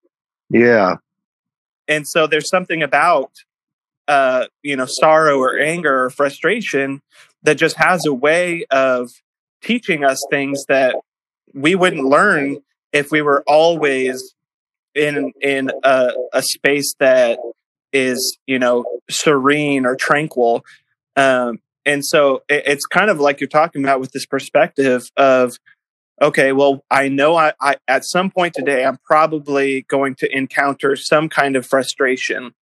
Yeah. 0.50 0.98
And 1.88 2.08
so 2.08 2.28
there's 2.28 2.50
something 2.50 2.84
about 2.84 3.32
uh, 4.08 4.48
you 4.62 4.76
know, 4.76 4.86
sorrow 4.86 5.40
or 5.40 5.58
anger 5.58 6.06
or 6.06 6.10
frustration 6.10 7.02
that 7.44 7.56
just 7.56 7.78
has 7.78 8.06
a 8.06 8.14
way 8.14 8.66
of 8.72 9.12
teaching 9.62 10.04
us 10.04 10.22
things 10.30 10.66
that 10.68 10.96
we 11.54 11.76
wouldn't 11.76 12.04
learn 12.04 12.58
if 12.92 13.12
we 13.12 13.22
were 13.22 13.44
always 13.48 14.34
in 14.96 15.32
in 15.42 15.72
a, 15.84 16.14
a 16.34 16.42
space 16.42 16.94
that 17.00 17.40
is 17.92 18.38
you 18.48 18.60
know 18.60 18.86
serene 19.10 19.86
or 19.86 19.96
tranquil. 19.96 20.64
Um, 21.16 21.60
and 21.86 22.06
so 22.06 22.44
it, 22.50 22.64
it's 22.66 22.86
kind 22.86 23.10
of 23.10 23.20
like 23.20 23.40
you're 23.40 23.48
talking 23.48 23.84
about 23.84 24.00
with 24.00 24.12
this 24.12 24.26
perspective 24.26 25.10
of 25.18 25.58
okay 26.22 26.52
well 26.52 26.84
i 26.92 27.08
know 27.08 27.36
I, 27.36 27.54
I 27.60 27.76
at 27.88 28.06
some 28.06 28.30
point 28.30 28.54
today 28.54 28.86
i'm 28.86 29.00
probably 29.04 29.82
going 29.82 30.14
to 30.16 30.36
encounter 30.36 30.96
some 30.96 31.30
kind 31.30 31.56
of 31.56 31.66
frustration. 31.66 32.54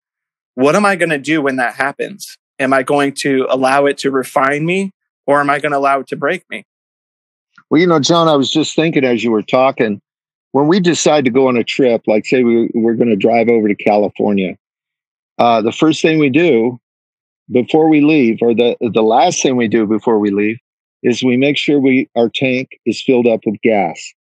What 0.54 0.76
am 0.76 0.84
i 0.84 0.96
going 0.96 1.10
to 1.10 1.18
do 1.18 1.42
when 1.42 1.56
that 1.56 1.74
happens 1.74 2.38
am 2.60 2.72
i 2.72 2.82
going 2.82 3.12
to 3.12 3.46
allow 3.50 3.86
it 3.86 3.98
to 3.98 4.10
refine 4.10 4.64
me 4.64 4.92
or 5.26 5.40
am 5.40 5.50
i 5.50 5.58
going 5.58 5.72
to 5.72 5.78
allow 5.78 5.98
it 5.98 6.06
to 6.06 6.16
break 6.16 6.48
me 6.48 6.64
well, 7.70 7.80
you 7.80 7.86
know, 7.86 8.00
John, 8.00 8.28
I 8.28 8.34
was 8.34 8.50
just 8.50 8.74
thinking 8.74 9.04
as 9.04 9.22
you 9.22 9.30
were 9.30 9.42
talking, 9.42 10.02
when 10.50 10.66
we 10.66 10.80
decide 10.80 11.24
to 11.24 11.30
go 11.30 11.46
on 11.46 11.56
a 11.56 11.62
trip, 11.62 12.02
like 12.08 12.26
say 12.26 12.42
we, 12.42 12.68
we're 12.74 12.94
going 12.94 13.10
to 13.10 13.16
drive 13.16 13.48
over 13.48 13.68
to 13.68 13.76
California, 13.76 14.56
uh, 15.38 15.62
the 15.62 15.72
first 15.72 16.02
thing 16.02 16.18
we 16.18 16.30
do 16.30 16.80
before 17.50 17.88
we 17.88 18.00
leave, 18.00 18.38
or 18.42 18.54
the, 18.54 18.76
the 18.80 19.02
last 19.02 19.42
thing 19.42 19.56
we 19.56 19.68
do 19.68 19.86
before 19.86 20.18
we 20.18 20.30
leave, 20.30 20.58
is 21.02 21.22
we 21.22 21.36
make 21.36 21.56
sure 21.56 21.78
we 21.80 22.10
our 22.16 22.28
tank 22.28 22.68
is 22.84 23.00
filled 23.00 23.26
up 23.26 23.40
with 23.46 23.60
gas. 23.62 24.12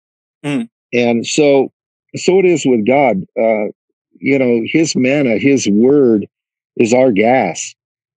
Mm. 0.44 0.68
And 0.92 1.26
so, 1.26 1.72
so 2.16 2.38
it 2.38 2.44
is 2.44 2.64
with 2.64 2.86
God. 2.86 3.24
Uh, 3.38 3.72
you 4.20 4.38
know, 4.38 4.62
His 4.64 4.94
manna, 4.94 5.38
His 5.38 5.66
word, 5.68 6.26
is 6.76 6.92
our 6.92 7.10
gas. 7.12 7.74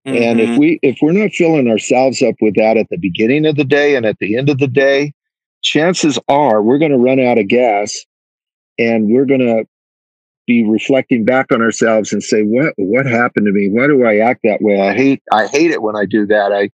Mm-hmm. 0.08 0.24
And 0.24 0.40
if 0.40 0.50
mm-hmm. 0.50 0.60
we 0.60 0.80
if 0.82 0.98
we're 1.02 1.12
not 1.12 1.32
filling 1.32 1.70
ourselves 1.70 2.22
up 2.22 2.36
with 2.42 2.56
that 2.56 2.78
at 2.78 2.88
the 2.90 2.98
beginning 2.98 3.46
of 3.46 3.56
the 3.56 3.64
day 3.64 3.96
and 3.96 4.06
at 4.06 4.18
the 4.20 4.36
end 4.36 4.50
of 4.50 4.58
the 4.58 4.68
day, 4.68 5.14
chances 5.62 6.18
are 6.28 6.62
we're 6.62 6.80
going 6.80 6.92
to 6.92 6.98
run 6.98 7.20
out 7.20 7.38
of 7.38 7.48
gas 7.48 7.96
and 8.80 9.10
we're 9.10 9.26
going 9.26 9.42
to 9.42 9.66
be 10.48 10.64
reflecting 10.64 11.24
back 11.24 11.52
on 11.52 11.62
ourselves 11.62 12.12
and 12.12 12.24
say 12.24 12.42
what 12.42 12.74
what 12.78 13.06
happened 13.06 13.46
to 13.46 13.52
me 13.52 13.70
why 13.70 13.86
do 13.86 14.04
i 14.04 14.18
act 14.18 14.42
that 14.44 14.62
way 14.62 14.82
i 14.82 14.94
hate 14.94 15.22
i 15.32 15.46
hate 15.48 15.72
it 15.72 15.82
when 15.82 15.96
i 15.96 16.04
do 16.04 16.26
that 16.26 16.52
i 16.52 16.70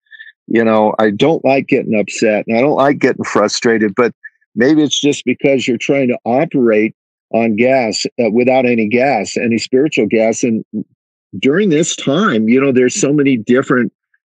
you 0.48 0.64
know 0.64 0.96
i 1.00 1.12
don't 1.12 1.44
like 1.44 1.68
getting 1.68 2.00
upset 2.00 2.46
and 2.48 2.58
i 2.58 2.62
don't 2.62 2.78
like 2.78 3.00
getting 3.00 3.26
frustrated 3.26 3.94
but 3.96 4.14
maybe 4.56 4.82
it's 4.82 5.00
just 5.00 5.24
because 5.26 5.68
you're 5.68 5.78
trying 5.78 6.08
to 6.08 6.18
operate 6.24 6.96
on 7.34 7.58
gas 7.58 8.06
uh, 8.24 8.32
without 8.32 8.66
any 8.66 8.88
gas 8.88 9.36
any 9.36 9.58
spiritual 9.58 10.08
gas 10.08 10.44
and 10.44 10.64
during 11.40 11.70
this 11.70 11.96
time 11.96 12.48
you 12.48 12.60
know 12.60 12.72
there's 12.72 13.00
so 13.00 13.14
many 13.14 13.38
different 13.38 13.92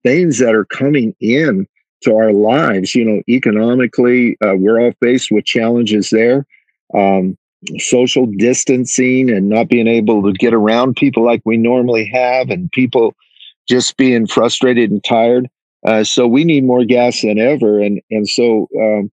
things 0.03 0.39
that 0.39 0.55
are 0.55 0.65
coming 0.65 1.15
in 1.21 1.67
to 2.03 2.15
our 2.15 2.33
lives. 2.33 2.95
You 2.95 3.05
know, 3.05 3.23
economically, 3.29 4.37
uh, 4.45 4.55
we're 4.57 4.81
all 4.81 4.93
faced 5.03 5.31
with 5.31 5.45
challenges 5.45 6.11
there. 6.11 6.47
Um, 6.95 7.37
social 7.79 8.27
distancing 8.27 9.31
and 9.31 9.49
not 9.49 9.69
being 9.69 9.89
able 9.89 10.23
to 10.23 10.33
get 10.33 10.55
around 10.55 10.95
people 10.95 11.25
like 11.25 11.43
we 11.45 11.57
normally 11.57 12.09
have, 12.13 12.51
and 12.51 12.71
people 12.71 13.15
just 13.69 13.97
being 13.97 14.27
frustrated 14.27 14.91
and 14.91 15.03
tired. 15.03 15.49
Uh, 15.87 16.05
so 16.05 16.27
we 16.27 16.45
need 16.45 16.65
more 16.65 16.85
gas 16.85 17.23
than 17.23 17.39
ever, 17.39 17.81
and 17.81 18.01
and 18.11 18.29
so 18.29 18.69
um, 18.81 19.11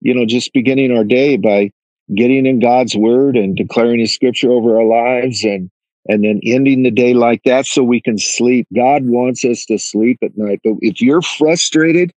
you 0.00 0.14
know, 0.14 0.26
just 0.26 0.52
beginning 0.52 0.96
our 0.96 1.04
day 1.04 1.36
by 1.36 1.70
getting 2.14 2.46
in 2.46 2.60
God's 2.60 2.96
word 2.96 3.36
and 3.36 3.56
declaring 3.56 4.00
His 4.00 4.14
scripture 4.14 4.50
over 4.50 4.76
our 4.76 4.84
lives, 4.84 5.44
and 5.44 5.70
and 6.08 6.24
then 6.24 6.40
ending 6.44 6.82
the 6.82 6.90
day 6.90 7.14
like 7.14 7.42
that 7.44 7.66
so 7.66 7.82
we 7.82 8.00
can 8.00 8.18
sleep. 8.18 8.66
God 8.74 9.04
wants 9.04 9.44
us 9.44 9.64
to 9.66 9.78
sleep 9.78 10.18
at 10.22 10.36
night. 10.36 10.60
But 10.62 10.74
if 10.80 11.00
you're 11.00 11.22
frustrated, 11.22 12.12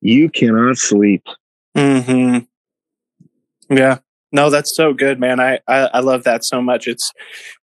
you 0.00 0.30
cannot 0.30 0.76
sleep. 0.76 1.22
Hmm. 1.76 2.38
Yeah. 3.68 3.98
No, 4.32 4.50
that's 4.50 4.74
so 4.76 4.92
good, 4.92 5.18
man. 5.18 5.40
I, 5.40 5.60
I 5.66 5.90
I 5.94 6.00
love 6.00 6.24
that 6.24 6.44
so 6.44 6.60
much. 6.60 6.86
It's 6.86 7.12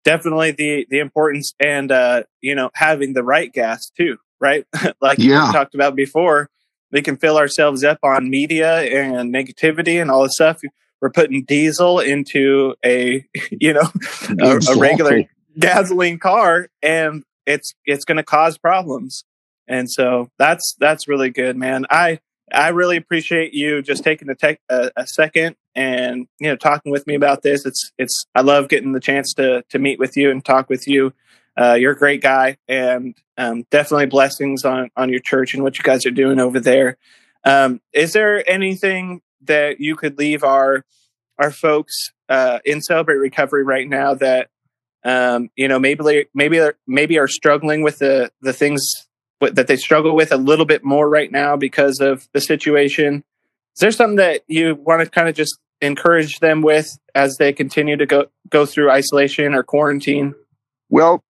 definitely 0.03 0.51
the 0.51 0.87
the 0.89 0.99
importance 0.99 1.53
and 1.59 1.91
uh 1.91 2.23
you 2.41 2.55
know 2.55 2.69
having 2.73 3.13
the 3.13 3.23
right 3.23 3.51
gas 3.51 3.89
too, 3.97 4.17
right? 4.39 4.65
like 5.01 5.19
yeah. 5.19 5.47
we 5.47 5.53
talked 5.53 5.75
about 5.75 5.95
before, 5.95 6.49
we 6.91 7.01
can 7.01 7.17
fill 7.17 7.37
ourselves 7.37 7.83
up 7.83 7.99
on 8.03 8.29
media 8.29 8.81
and 8.81 9.33
negativity 9.33 10.01
and 10.01 10.09
all 10.09 10.23
this 10.23 10.35
stuff. 10.35 10.61
We're 11.01 11.11
putting 11.11 11.43
diesel 11.45 11.99
into 11.99 12.75
a 12.85 13.25
you 13.51 13.73
know 13.73 13.89
a, 14.41 14.57
a 14.57 14.77
regular 14.77 15.23
gasoline 15.59 16.19
car 16.19 16.67
and 16.81 17.23
it's 17.45 17.73
it's 17.85 18.05
going 18.05 18.17
to 18.17 18.23
cause 18.23 18.57
problems. 18.57 19.23
And 19.67 19.89
so 19.89 20.29
that's 20.37 20.75
that's 20.79 21.07
really 21.07 21.29
good 21.29 21.57
man. 21.57 21.85
I 21.89 22.19
i 22.53 22.69
really 22.69 22.95
appreciate 22.95 23.53
you 23.53 23.81
just 23.81 24.05
taking 24.05 24.29
a, 24.29 24.35
tech, 24.35 24.61
a, 24.69 24.89
a, 24.95 25.05
second 25.05 25.57
and 25.75 26.27
you 26.39 26.47
know 26.47 26.55
talking 26.55 26.91
with 26.91 27.07
me 27.07 27.15
about 27.15 27.41
this. 27.41 27.65
It's 27.65 27.91
it's 27.97 28.25
i 28.35 28.41
love 28.41 28.69
getting 28.69 28.91
the 28.93 28.99
chance 28.99 29.33
to 29.35 29.63
to 29.69 29.79
meet 29.79 29.99
with 29.99 30.15
you 30.15 30.31
and 30.31 30.43
talk 30.43 30.69
with 30.69 30.87
you. 30.87 31.13
Uh, 31.59 31.73
you're 31.73 31.93
a 31.93 31.97
great 31.97 32.21
guy 32.21 32.55
and 32.67 33.15
um, 33.37 33.63
definitely 33.71 34.05
blessings 34.05 34.63
on 34.63 34.89
on 34.95 35.09
your 35.09 35.19
church 35.19 35.53
and 35.53 35.63
what 35.63 35.77
you 35.77 35.83
guys 35.83 36.05
are 36.05 36.11
doing 36.11 36.39
over 36.39 36.59
there. 36.59 36.97
Um, 37.43 37.81
is 37.93 38.13
there 38.13 38.47
anything 38.49 39.21
that 39.41 39.79
you 39.79 39.95
could 39.95 40.17
leave 40.17 40.43
our 40.43 40.85
our 41.37 41.51
folks 41.51 42.11
uh, 42.29 42.59
in 42.65 42.81
celebrate 42.81 43.17
recovery 43.17 43.63
right 43.63 43.87
now 43.87 44.13
that 44.13 44.49
um, 45.03 45.49
you 45.55 45.67
know, 45.67 45.79
maybe 45.79 46.03
they, 46.03 46.25
maybe 46.33 46.59
maybe 46.85 47.17
are 47.17 47.27
struggling 47.27 47.81
with 47.81 47.99
the 47.99 48.31
the 48.41 48.53
things 48.53 49.07
that 49.39 49.67
they 49.67 49.77
struggle 49.77 50.15
with 50.15 50.31
a 50.31 50.37
little 50.37 50.65
bit 50.65 50.83
more 50.83 51.07
right 51.07 51.31
now 51.31 51.55
because 51.55 51.99
of 51.99 52.27
the 52.33 52.41
situation. 52.41 53.23
Is 53.75 53.79
there 53.79 53.91
something 53.91 54.17
that 54.17 54.41
you 54.47 54.75
want 54.75 55.03
to 55.03 55.09
kind 55.09 55.29
of 55.29 55.35
just 55.35 55.57
encourage 55.81 56.39
them 56.39 56.61
with 56.61 56.97
as 57.13 57.37
they 57.37 57.53
continue 57.53 57.95
to 57.97 58.05
go 58.05 58.25
go 58.49 58.65
through 58.65 58.89
isolation 58.89 59.53
or 59.53 59.63
quarantine? 59.63 60.33
Well, 60.89 61.23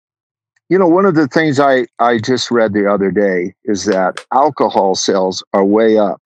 you 0.69 0.77
know, 0.77 0.87
one 0.87 1.05
of 1.05 1.15
the 1.15 1.27
things 1.27 1.59
I 1.59 1.87
I 1.99 2.19
just 2.19 2.51
read 2.51 2.73
the 2.73 2.91
other 2.91 3.11
day 3.11 3.53
is 3.65 3.85
that 3.85 4.25
alcohol 4.33 4.95
sales 4.95 5.43
are 5.53 5.65
way 5.65 5.97
up, 5.97 6.21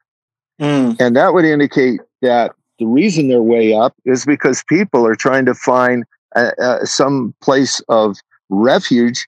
mm. 0.61 0.95
and 0.99 1.15
that 1.15 1.33
would 1.33 1.45
indicate 1.45 2.01
that 2.21 2.53
the 2.79 2.85
reason 2.85 3.27
they're 3.27 3.41
way 3.41 3.73
up 3.73 3.93
is 4.05 4.25
because 4.25 4.63
people 4.67 5.05
are 5.05 5.15
trying 5.15 5.45
to 5.45 5.53
find 5.53 6.03
uh, 6.35 6.51
uh, 6.61 6.85
some 6.85 7.33
place 7.41 7.81
of 7.89 8.17
refuge 8.49 9.27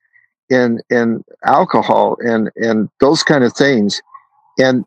in 0.49 0.79
in 0.89 1.23
alcohol 1.45 2.17
and 2.19 2.51
and 2.55 2.89
those 2.99 3.23
kind 3.23 3.43
of 3.43 3.53
things. 3.53 4.01
And 4.57 4.85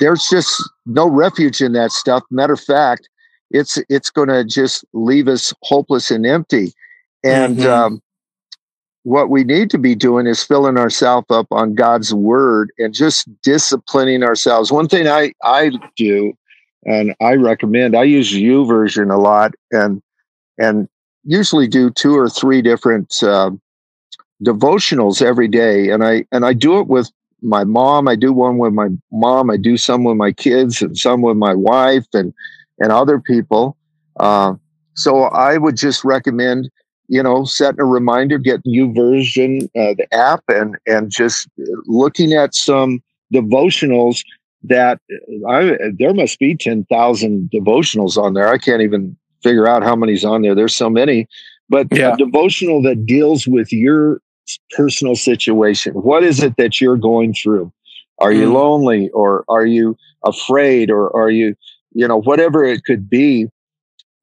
there's 0.00 0.28
just 0.28 0.62
no 0.86 1.08
refuge 1.08 1.60
in 1.60 1.72
that 1.72 1.90
stuff. 1.92 2.22
Matter 2.30 2.52
of 2.52 2.60
fact 2.60 3.08
it's 3.50 3.78
it's 3.88 4.10
going 4.10 4.28
to 4.28 4.44
just 4.44 4.84
leave 4.92 5.28
us 5.28 5.52
hopeless 5.62 6.10
and 6.10 6.26
empty. 6.26 6.72
And 7.24 7.58
mm-hmm. 7.58 7.68
um, 7.68 8.02
what 9.02 9.30
we 9.30 9.44
need 9.44 9.70
to 9.70 9.78
be 9.78 9.94
doing 9.94 10.26
is 10.26 10.42
filling 10.42 10.76
ourselves 10.76 11.26
up 11.30 11.46
on 11.50 11.74
god's 11.74 12.12
word 12.12 12.70
and 12.78 12.92
just 12.94 13.28
disciplining 13.42 14.22
ourselves. 14.22 14.70
One 14.70 14.88
thing 14.88 15.08
i 15.08 15.32
i 15.42 15.70
do 15.96 16.32
and 16.84 17.14
i 17.20 17.34
recommend 17.34 17.96
i 17.96 18.02
use 18.02 18.32
YouVersion 18.32 19.12
a 19.12 19.18
lot 19.18 19.54
and 19.72 20.02
and 20.58 20.88
usually 21.24 21.68
do 21.68 21.90
two 21.90 22.16
or 22.16 22.28
three 22.28 22.62
different 22.62 23.22
uh, 23.22 23.50
devotionals 24.44 25.22
every 25.22 25.48
day, 25.48 25.90
and 25.90 26.04
I 26.04 26.24
and 26.32 26.44
I 26.44 26.52
do 26.52 26.78
it 26.80 26.86
with 26.86 27.10
my 27.42 27.64
mom. 27.64 28.08
I 28.08 28.16
do 28.16 28.32
one 28.32 28.58
with 28.58 28.72
my 28.72 28.88
mom. 29.12 29.50
I 29.50 29.56
do 29.56 29.76
some 29.76 30.04
with 30.04 30.16
my 30.16 30.32
kids, 30.32 30.82
and 30.82 30.96
some 30.96 31.22
with 31.22 31.36
my 31.36 31.54
wife, 31.54 32.06
and 32.12 32.32
and 32.78 32.92
other 32.92 33.20
people. 33.20 33.76
Uh, 34.18 34.54
so 34.94 35.24
I 35.24 35.58
would 35.58 35.76
just 35.76 36.04
recommend, 36.04 36.70
you 37.08 37.22
know, 37.22 37.44
setting 37.44 37.80
a 37.80 37.84
reminder, 37.84 38.38
getting 38.38 38.72
YouVersion, 38.72 39.64
uh, 39.64 39.94
the 39.96 40.06
app, 40.12 40.42
and 40.48 40.76
and 40.86 41.10
just 41.10 41.48
looking 41.86 42.32
at 42.32 42.54
some 42.54 43.00
devotionals 43.32 44.24
that 44.64 45.00
I 45.48 45.76
there 45.96 46.14
must 46.14 46.38
be 46.38 46.56
ten 46.56 46.84
thousand 46.86 47.50
devotionals 47.54 48.16
on 48.16 48.34
there. 48.34 48.48
I 48.48 48.58
can't 48.58 48.82
even 48.82 49.16
figure 49.42 49.68
out 49.68 49.82
how 49.82 49.96
many's 49.96 50.24
on 50.24 50.42
there. 50.42 50.54
There's 50.54 50.76
so 50.76 50.90
many, 50.90 51.28
but 51.68 51.86
yeah. 51.90 52.14
a 52.14 52.16
devotional 52.16 52.82
that 52.82 53.06
deals 53.06 53.46
with 53.46 53.72
your 53.72 54.20
personal 54.76 55.14
situation. 55.14 55.94
What 55.94 56.24
is 56.24 56.42
it 56.42 56.56
that 56.56 56.80
you're 56.80 56.96
going 56.96 57.34
through? 57.34 57.72
Are 58.18 58.32
you 58.32 58.48
mm. 58.48 58.54
lonely 58.54 59.10
or 59.10 59.44
are 59.48 59.66
you 59.66 59.96
afraid 60.24 60.90
or 60.90 61.14
are 61.16 61.30
you, 61.30 61.54
you 61.92 62.08
know, 62.08 62.20
whatever 62.20 62.64
it 62.64 62.84
could 62.84 63.08
be? 63.08 63.46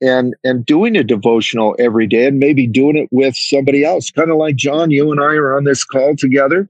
And, 0.01 0.35
and 0.43 0.65
doing 0.65 0.97
a 0.97 1.03
devotional 1.03 1.75
every 1.79 2.05
day 2.05 2.27
and 2.27 2.37
maybe 2.37 2.67
doing 2.67 2.97
it 2.97 3.07
with 3.11 3.35
somebody 3.35 3.85
else, 3.85 4.11
kind 4.11 4.29
of 4.29 4.37
like 4.37 4.57
John, 4.57 4.91
you 4.91 5.09
and 5.09 5.21
I 5.21 5.35
are 5.35 5.55
on 5.55 5.63
this 5.63 5.85
call 5.85 6.15
together. 6.17 6.69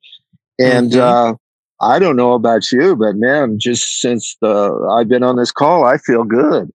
And, 0.60 0.92
mm-hmm. 0.92 1.34
uh, 1.34 1.34
I 1.82 2.00
don't 2.00 2.16
know 2.16 2.34
about 2.34 2.72
you, 2.72 2.96
but 2.96 3.16
man, 3.18 3.60
just 3.60 4.00
since 4.00 4.38
the 4.42 4.72
I've 4.98 5.10
been 5.10 5.24
on 5.24 5.36
this 5.36 5.52
call, 5.52 5.86
I 5.86 5.98
feel 5.98 6.24
good. 6.24 6.72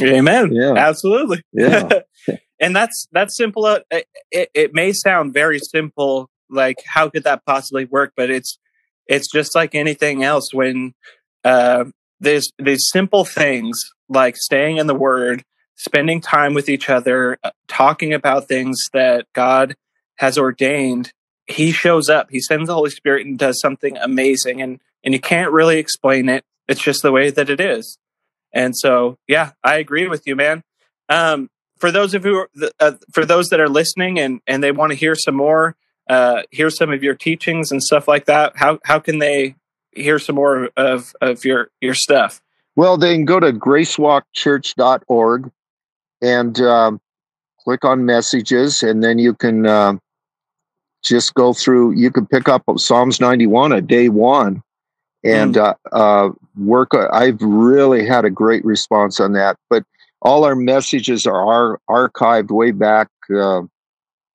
Amen. 0.00 0.52
Yeah. 0.52 0.74
Absolutely. 0.74 1.42
Yeah. 1.52 1.88
and 2.60 2.76
that's 2.76 3.08
that's 3.12 3.36
simple. 3.36 3.64
Uh, 3.64 3.80
it, 3.90 4.50
it 4.54 4.74
may 4.74 4.92
sound 4.92 5.32
very 5.32 5.58
simple, 5.58 6.30
like 6.48 6.76
how 6.86 7.08
could 7.08 7.24
that 7.24 7.44
possibly 7.44 7.86
work? 7.86 8.12
But 8.16 8.30
it's 8.30 8.58
it's 9.06 9.30
just 9.30 9.54
like 9.54 9.74
anything 9.74 10.22
else. 10.22 10.54
When 10.54 10.94
uh, 11.44 11.84
there's 12.20 12.50
these 12.58 12.86
simple 12.90 13.24
things 13.24 13.78
like 14.08 14.36
staying 14.36 14.76
in 14.76 14.86
the 14.86 14.94
Word, 14.94 15.42
spending 15.76 16.20
time 16.20 16.54
with 16.54 16.68
each 16.68 16.88
other, 16.88 17.38
uh, 17.42 17.50
talking 17.66 18.12
about 18.12 18.46
things 18.46 18.78
that 18.92 19.26
God 19.32 19.74
has 20.16 20.38
ordained. 20.38 21.12
He 21.46 21.72
shows 21.72 22.08
up. 22.08 22.28
He 22.30 22.40
sends 22.40 22.68
the 22.68 22.74
Holy 22.74 22.90
Spirit 22.90 23.26
and 23.26 23.38
does 23.38 23.60
something 23.60 23.96
amazing, 23.96 24.62
and 24.62 24.78
and 25.02 25.14
you 25.14 25.20
can't 25.20 25.50
really 25.50 25.78
explain 25.78 26.28
it. 26.28 26.44
It's 26.68 26.82
just 26.82 27.02
the 27.02 27.10
way 27.10 27.30
that 27.30 27.50
it 27.50 27.60
is. 27.60 27.98
And 28.52 28.76
so, 28.76 29.18
yeah, 29.28 29.52
I 29.62 29.76
agree 29.76 30.08
with 30.08 30.26
you, 30.26 30.36
man. 30.36 30.62
Um, 31.08 31.48
for 31.80 31.90
those 31.90 32.14
of 32.14 32.24
you 32.24 32.46
uh, 32.78 32.92
for 33.12 33.24
those 33.24 33.48
that 33.48 33.58
are 33.58 33.68
listening 33.68 34.20
and 34.20 34.40
and 34.46 34.62
they 34.62 34.70
want 34.70 34.92
to 34.92 34.96
hear 34.96 35.16
some 35.16 35.34
more 35.34 35.74
uh, 36.08 36.42
hear 36.50 36.70
some 36.70 36.92
of 36.92 37.02
your 37.02 37.14
teachings 37.14 37.72
and 37.72 37.82
stuff 37.82 38.06
like 38.06 38.26
that 38.26 38.52
how 38.56 38.78
how 38.84 39.00
can 39.00 39.18
they 39.18 39.56
hear 39.92 40.18
some 40.18 40.36
more 40.36 40.68
of 40.76 41.12
of 41.20 41.44
your 41.44 41.70
your 41.80 41.94
stuff 41.94 42.40
well 42.76 42.96
they 42.96 43.14
can 43.14 43.24
go 43.24 43.40
to 43.40 43.52
gracewalkchurch.org 43.52 45.50
and 46.22 46.60
um, 46.60 47.00
click 47.64 47.84
on 47.84 48.04
messages 48.04 48.82
and 48.82 49.02
then 49.02 49.18
you 49.18 49.34
can 49.34 49.66
uh, 49.66 49.94
just 51.02 51.34
go 51.34 51.52
through 51.52 51.92
you 51.92 52.10
can 52.10 52.26
pick 52.26 52.48
up 52.48 52.62
psalms 52.76 53.20
91 53.20 53.72
at 53.72 53.86
day 53.86 54.08
one 54.08 54.62
and 55.24 55.54
mm. 55.54 55.74
uh, 55.92 56.30
work 56.56 56.90
i've 57.12 57.40
really 57.40 58.06
had 58.06 58.24
a 58.24 58.30
great 58.30 58.64
response 58.64 59.20
on 59.20 59.32
that 59.32 59.56
but 59.68 59.84
all 60.22 60.44
our 60.44 60.54
messages 60.54 61.26
are 61.26 61.78
archived 61.88 62.50
way 62.50 62.72
back, 62.72 63.08
uh, 63.30 63.62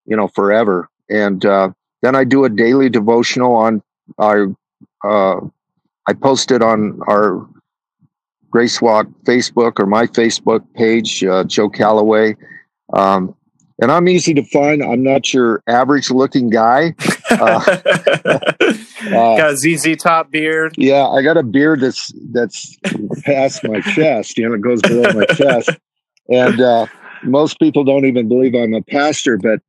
you 0.06 0.16
know, 0.16 0.28
forever. 0.28 0.90
And 1.10 1.46
uh, 1.46 1.70
then 2.02 2.16
I 2.16 2.24
do 2.24 2.46
a 2.46 2.50
daily 2.50 2.90
devotional 2.90 3.54
on 3.54 3.84
our. 4.18 4.56
Uh, 5.04 5.42
I 6.08 6.14
post 6.14 6.52
it 6.52 6.62
on 6.62 7.00
our 7.08 7.48
Grace 8.50 8.82
Walk 8.82 9.08
Facebook 9.24 9.80
or 9.80 9.86
my 9.86 10.06
Facebook 10.06 10.62
page, 10.74 11.24
uh, 11.24 11.44
Joe 11.44 11.70
Calloway. 11.70 12.36
Um, 12.94 13.36
and 13.82 13.92
I'm 13.92 14.08
easy 14.08 14.34
to 14.34 14.44
find. 14.46 14.82
I'm 14.84 15.04
not 15.04 15.34
your 15.34 15.62
average 15.68 16.10
looking 16.10 16.50
guy. 16.50 16.96
Uh, 17.30 17.62
uh, 17.68 18.82
got 19.02 19.54
a 19.54 19.58
ZZ 19.58 19.98
top 19.98 20.32
beard. 20.32 20.76
Yeah, 20.78 21.08
I 21.08 21.22
got 21.22 21.38
a 21.38 21.44
beard 21.44 21.82
that's 21.82 22.14
that's 22.32 22.78
past 23.24 23.64
my 23.64 23.82
chest. 23.82 24.38
You 24.38 24.48
know, 24.48 24.56
it 24.56 24.62
goes 24.62 24.82
below 24.82 25.12
my 25.14 25.26
chest. 25.26 25.70
And 26.30 26.60
uh, 26.60 26.88
most 27.24 27.60
people 27.60 27.84
don't 27.84 28.06
even 28.06 28.28
believe 28.28 28.56
I'm 28.56 28.74
a 28.74 28.82
pastor. 28.82 29.38
But 29.38 29.60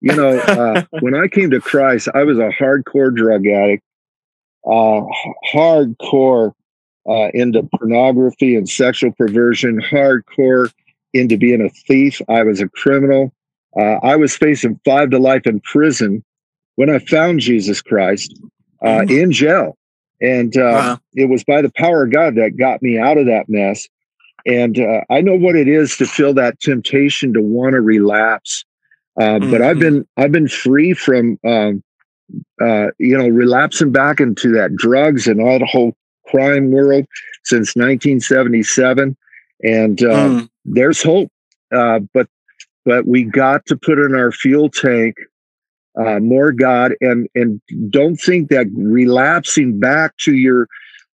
you 0.00 0.14
know, 0.14 0.38
uh, 0.38 0.82
when 1.00 1.14
I 1.14 1.28
came 1.28 1.50
to 1.50 1.60
Christ, 1.60 2.08
I 2.14 2.24
was 2.24 2.38
a 2.38 2.50
hardcore 2.50 3.14
drug 3.14 3.46
addict, 3.46 3.84
uh, 4.66 5.02
hardcore 5.52 6.52
uh, 7.08 7.28
into 7.34 7.62
pornography 7.78 8.56
and 8.56 8.68
sexual 8.68 9.12
perversion, 9.12 9.80
hardcore 9.80 10.72
into 11.12 11.36
being 11.36 11.64
a 11.64 11.70
thief. 11.70 12.20
I 12.28 12.42
was 12.42 12.60
a 12.60 12.68
criminal. 12.68 13.32
Uh, 13.78 13.98
I 14.02 14.16
was 14.16 14.36
facing 14.36 14.80
five 14.84 15.10
to 15.10 15.18
life 15.18 15.46
in 15.46 15.60
prison 15.60 16.24
when 16.76 16.90
I 16.90 16.98
found 16.98 17.40
Jesus 17.40 17.82
Christ 17.82 18.38
uh, 18.82 19.00
mm. 19.00 19.22
in 19.22 19.32
jail. 19.32 19.76
And 20.20 20.56
uh, 20.56 20.60
wow. 20.60 21.00
it 21.14 21.28
was 21.28 21.44
by 21.44 21.62
the 21.62 21.72
power 21.76 22.04
of 22.04 22.12
God 22.12 22.36
that 22.36 22.56
got 22.56 22.82
me 22.82 22.98
out 22.98 23.18
of 23.18 23.26
that 23.26 23.48
mess. 23.48 23.88
And 24.46 24.78
uh, 24.78 25.00
I 25.10 25.20
know 25.20 25.34
what 25.34 25.56
it 25.56 25.68
is 25.68 25.96
to 25.96 26.06
feel 26.06 26.34
that 26.34 26.60
temptation 26.60 27.32
to 27.34 27.40
want 27.40 27.72
to 27.72 27.80
relapse. 27.80 28.64
Uh, 29.18 29.22
mm-hmm. 29.22 29.50
But 29.50 29.62
I've 29.62 29.76
mm-hmm. 29.76 29.96
been 29.96 30.08
I've 30.16 30.32
been 30.32 30.48
free 30.48 30.92
from 30.92 31.38
um, 31.44 31.82
uh, 32.60 32.88
you 32.98 33.16
know 33.16 33.28
relapsing 33.28 33.92
back 33.92 34.20
into 34.20 34.52
that 34.52 34.74
drugs 34.76 35.26
and 35.26 35.40
all 35.40 35.58
the 35.58 35.66
whole 35.66 35.96
crime 36.26 36.70
world 36.70 37.06
since 37.44 37.74
1977. 37.76 39.16
And 39.62 39.96
mm. 39.98 40.48
there's 40.64 41.02
hope, 41.02 41.30
but 41.70 42.28
but 42.84 43.06
we 43.06 43.24
got 43.24 43.64
to 43.66 43.76
put 43.76 43.98
in 43.98 44.14
our 44.14 44.32
fuel 44.32 44.68
tank 44.68 45.16
uh, 45.98 46.18
more 46.18 46.52
God 46.52 46.94
and 47.00 47.28
and 47.34 47.60
don't 47.90 48.16
think 48.16 48.50
that 48.50 48.66
relapsing 48.74 49.78
back 49.78 50.16
to 50.18 50.34
your 50.34 50.66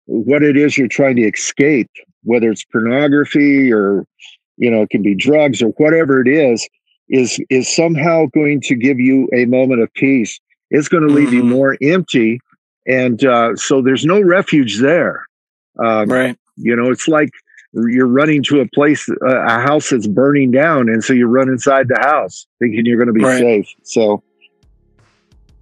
what 0.06 0.44
it 0.44 0.58
is 0.58 0.78
you're 0.78 0.88
trying 0.88 1.16
to 1.16 1.24
escape, 1.24 1.90
whether 2.24 2.52
it's 2.52 2.66
pornography 2.66 3.72
or 3.72 4.06
you 4.58 4.70
know 4.70 4.82
it 4.82 4.90
can 4.90 5.02
be 5.02 5.16
drugs 5.16 5.62
or 5.62 5.70
whatever 5.78 6.22
it 6.22 6.28
is, 6.28 6.68
is 7.10 7.40
is 7.50 7.74
somehow 7.74 8.26
going 8.34 8.62
to 8.62 8.76
give 8.76 9.00
you 9.00 9.30
a 9.34 9.46
moment 9.46 9.82
of 9.82 9.94
peace. 9.94 10.40
It's 10.72 10.88
going 10.88 11.08
to 11.08 11.14
leave 11.14 11.30
mm-hmm. 11.30 11.38
you 11.38 11.44
more 11.44 11.78
empty, 11.82 12.40
and 12.86 13.24
uh, 13.24 13.56
so 13.56 13.82
there's 13.82 14.06
no 14.06 14.22
refuge 14.22 14.80
there. 14.80 15.26
Um, 15.84 16.10
right. 16.10 16.38
You 16.58 16.76
know, 16.76 16.90
it's 16.90 17.08
like 17.08 17.32
you're 17.76 18.08
running 18.08 18.44
to 18.44 18.62
a 18.62 18.68
place, 18.70 19.08
uh, 19.10 19.16
a 19.26 19.60
house 19.60 19.90
that's 19.90 20.08
burning 20.08 20.52
down, 20.52 20.90
and 20.90 21.04
so 21.04 21.14
you 21.14 21.28
run 21.28 21.50
inside 21.50 21.88
the 21.88 22.00
house 22.00 22.48
thinking 22.60 22.86
you're 22.86 22.98
going 22.98 23.08
to 23.08 23.14
be 23.14 23.24
right. 23.24 23.40
safe. 23.40 23.68
So, 23.84 24.24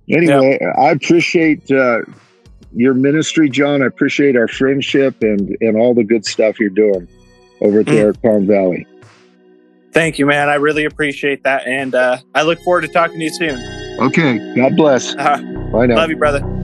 anyway. 0.10 0.60
I 0.78 0.92
appreciate 0.92 1.70
uh, 1.72 2.02
your 2.74 2.94
ministry, 2.94 3.50
John. 3.50 3.82
I 3.82 3.88
appreciate 3.88 4.36
our 4.36 4.48
friendship 4.48 5.22
and 5.22 5.58
and 5.62 5.78
all 5.78 5.94
the 5.94 6.04
good 6.04 6.26
stuff 6.26 6.60
you're 6.60 6.70
doing 6.70 7.08
over 7.62 7.80
at 7.80 7.86
mm. 7.88 8.22
Palm 8.22 8.46
Valley. 8.46 8.86
Thank 9.92 10.18
you, 10.18 10.26
man. 10.26 10.50
I 10.50 10.56
really 10.56 10.86
appreciate 10.86 11.44
that, 11.44 11.68
and 11.68 11.94
uh, 11.94 12.18
I 12.34 12.44
look 12.44 12.60
forward 12.62 12.82
to 12.82 12.88
talking 12.88 13.20
to 13.20 13.24
you 13.24 13.34
soon. 13.34 13.84
Okay. 14.00 14.56
God 14.56 14.76
bless. 14.76 15.16
Uh, 15.16 15.38
Bye 15.72 15.86
now. 15.86 15.96
Love 15.96 16.10
you, 16.10 16.18
brother. 16.18 16.63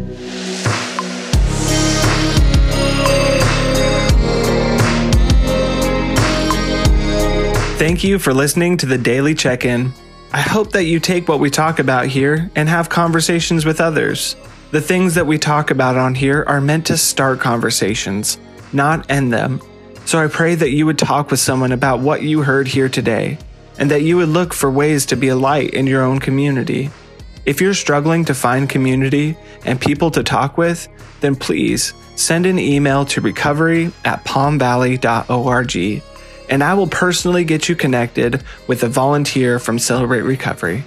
Thank 7.80 8.04
you 8.04 8.20
for 8.20 8.34
listening 8.34 8.76
to 8.80 8.86
the 8.86 8.98
Daily 8.98 9.34
Check 9.34 9.64
In. 9.64 9.94
I 10.34 10.42
hope 10.42 10.74
that 10.74 10.84
you 10.84 11.00
take 11.00 11.30
what 11.30 11.40
we 11.40 11.50
talk 11.50 11.80
about 11.80 12.08
here 12.08 12.52
and 12.54 12.68
have 12.68 12.90
conversations 12.90 13.64
with 13.64 13.80
others. 13.80 14.36
The 14.72 14.82
things 14.82 15.16
that 15.16 15.26
we 15.26 15.38
talk 15.38 15.72
about 15.72 15.96
on 15.96 16.14
here 16.14 16.44
are 16.46 16.60
meant 16.60 16.88
to 16.88 16.98
start 16.98 17.40
conversations, 17.40 18.38
not 18.74 19.10
end 19.10 19.32
them. 19.32 19.62
So 20.04 20.22
I 20.22 20.28
pray 20.28 20.56
that 20.56 20.72
you 20.72 20.86
would 20.88 21.00
talk 21.00 21.32
with 21.32 21.40
someone 21.40 21.72
about 21.72 22.02
what 22.02 22.22
you 22.22 22.42
heard 22.42 22.68
here 22.68 22.90
today, 22.90 23.38
and 23.78 23.90
that 23.92 24.02
you 24.02 24.18
would 24.18 24.28
look 24.28 24.54
for 24.54 24.70
ways 24.70 25.06
to 25.06 25.16
be 25.16 25.30
a 25.30 25.38
light 25.38 25.74
in 25.74 25.88
your 25.88 26.04
own 26.04 26.20
community. 26.20 26.90
If 27.46 27.62
you're 27.62 27.74
struggling 27.74 28.26
to 28.26 28.34
find 28.34 28.68
community 28.68 29.38
and 29.64 29.80
people 29.80 30.12
to 30.12 30.22
talk 30.22 30.58
with, 30.58 30.90
then 31.22 31.34
please 31.34 31.94
send 32.18 32.46
an 32.46 32.60
email 32.60 33.06
to 33.06 33.22
recovery 33.22 33.94
at 34.04 34.26
palmvalley.org 34.26 36.04
and 36.50 36.64
I 36.64 36.74
will 36.74 36.88
personally 36.88 37.44
get 37.44 37.70
you 37.70 37.76
connected 37.76 38.44
with 38.68 38.84
a 38.84 38.90
volunteer 38.90 39.60
from 39.60 39.80
Celebrate 39.80 40.22
Recovery. 40.22 40.84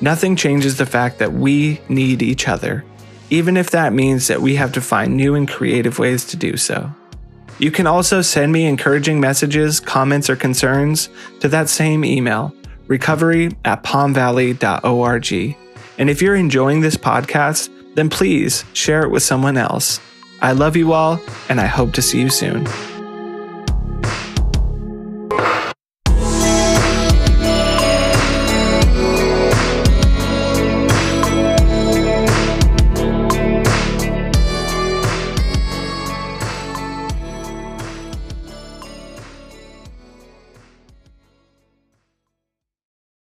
Nothing 0.00 0.34
changes 0.34 0.76
the 0.76 0.86
fact 0.86 1.18
that 1.18 1.32
we 1.32 1.80
need 1.88 2.22
each 2.22 2.48
other, 2.48 2.84
even 3.30 3.56
if 3.56 3.70
that 3.70 3.92
means 3.92 4.26
that 4.26 4.42
we 4.42 4.56
have 4.56 4.72
to 4.72 4.80
find 4.80 5.16
new 5.16 5.34
and 5.34 5.48
creative 5.48 5.98
ways 5.98 6.24
to 6.26 6.36
do 6.36 6.56
so. 6.56 6.90
You 7.58 7.70
can 7.70 7.86
also 7.86 8.20
send 8.20 8.52
me 8.52 8.66
encouraging 8.66 9.20
messages, 9.20 9.78
comments, 9.78 10.28
or 10.28 10.36
concerns 10.36 11.08
to 11.40 11.48
that 11.48 11.68
same 11.68 12.04
email, 12.04 12.52
recovery 12.88 13.52
at 13.64 13.84
palmvalley.org, 13.84 15.56
And 15.98 16.10
if 16.10 16.20
you're 16.20 16.34
enjoying 16.34 16.80
this 16.80 16.96
podcast, 16.96 17.70
then 17.94 18.10
please 18.10 18.64
share 18.72 19.02
it 19.04 19.10
with 19.10 19.22
someone 19.22 19.56
else. 19.56 20.00
I 20.42 20.52
love 20.52 20.76
you 20.76 20.92
all, 20.92 21.20
and 21.48 21.60
I 21.60 21.66
hope 21.66 21.92
to 21.92 22.02
see 22.02 22.20
you 22.20 22.28
soon. 22.28 22.66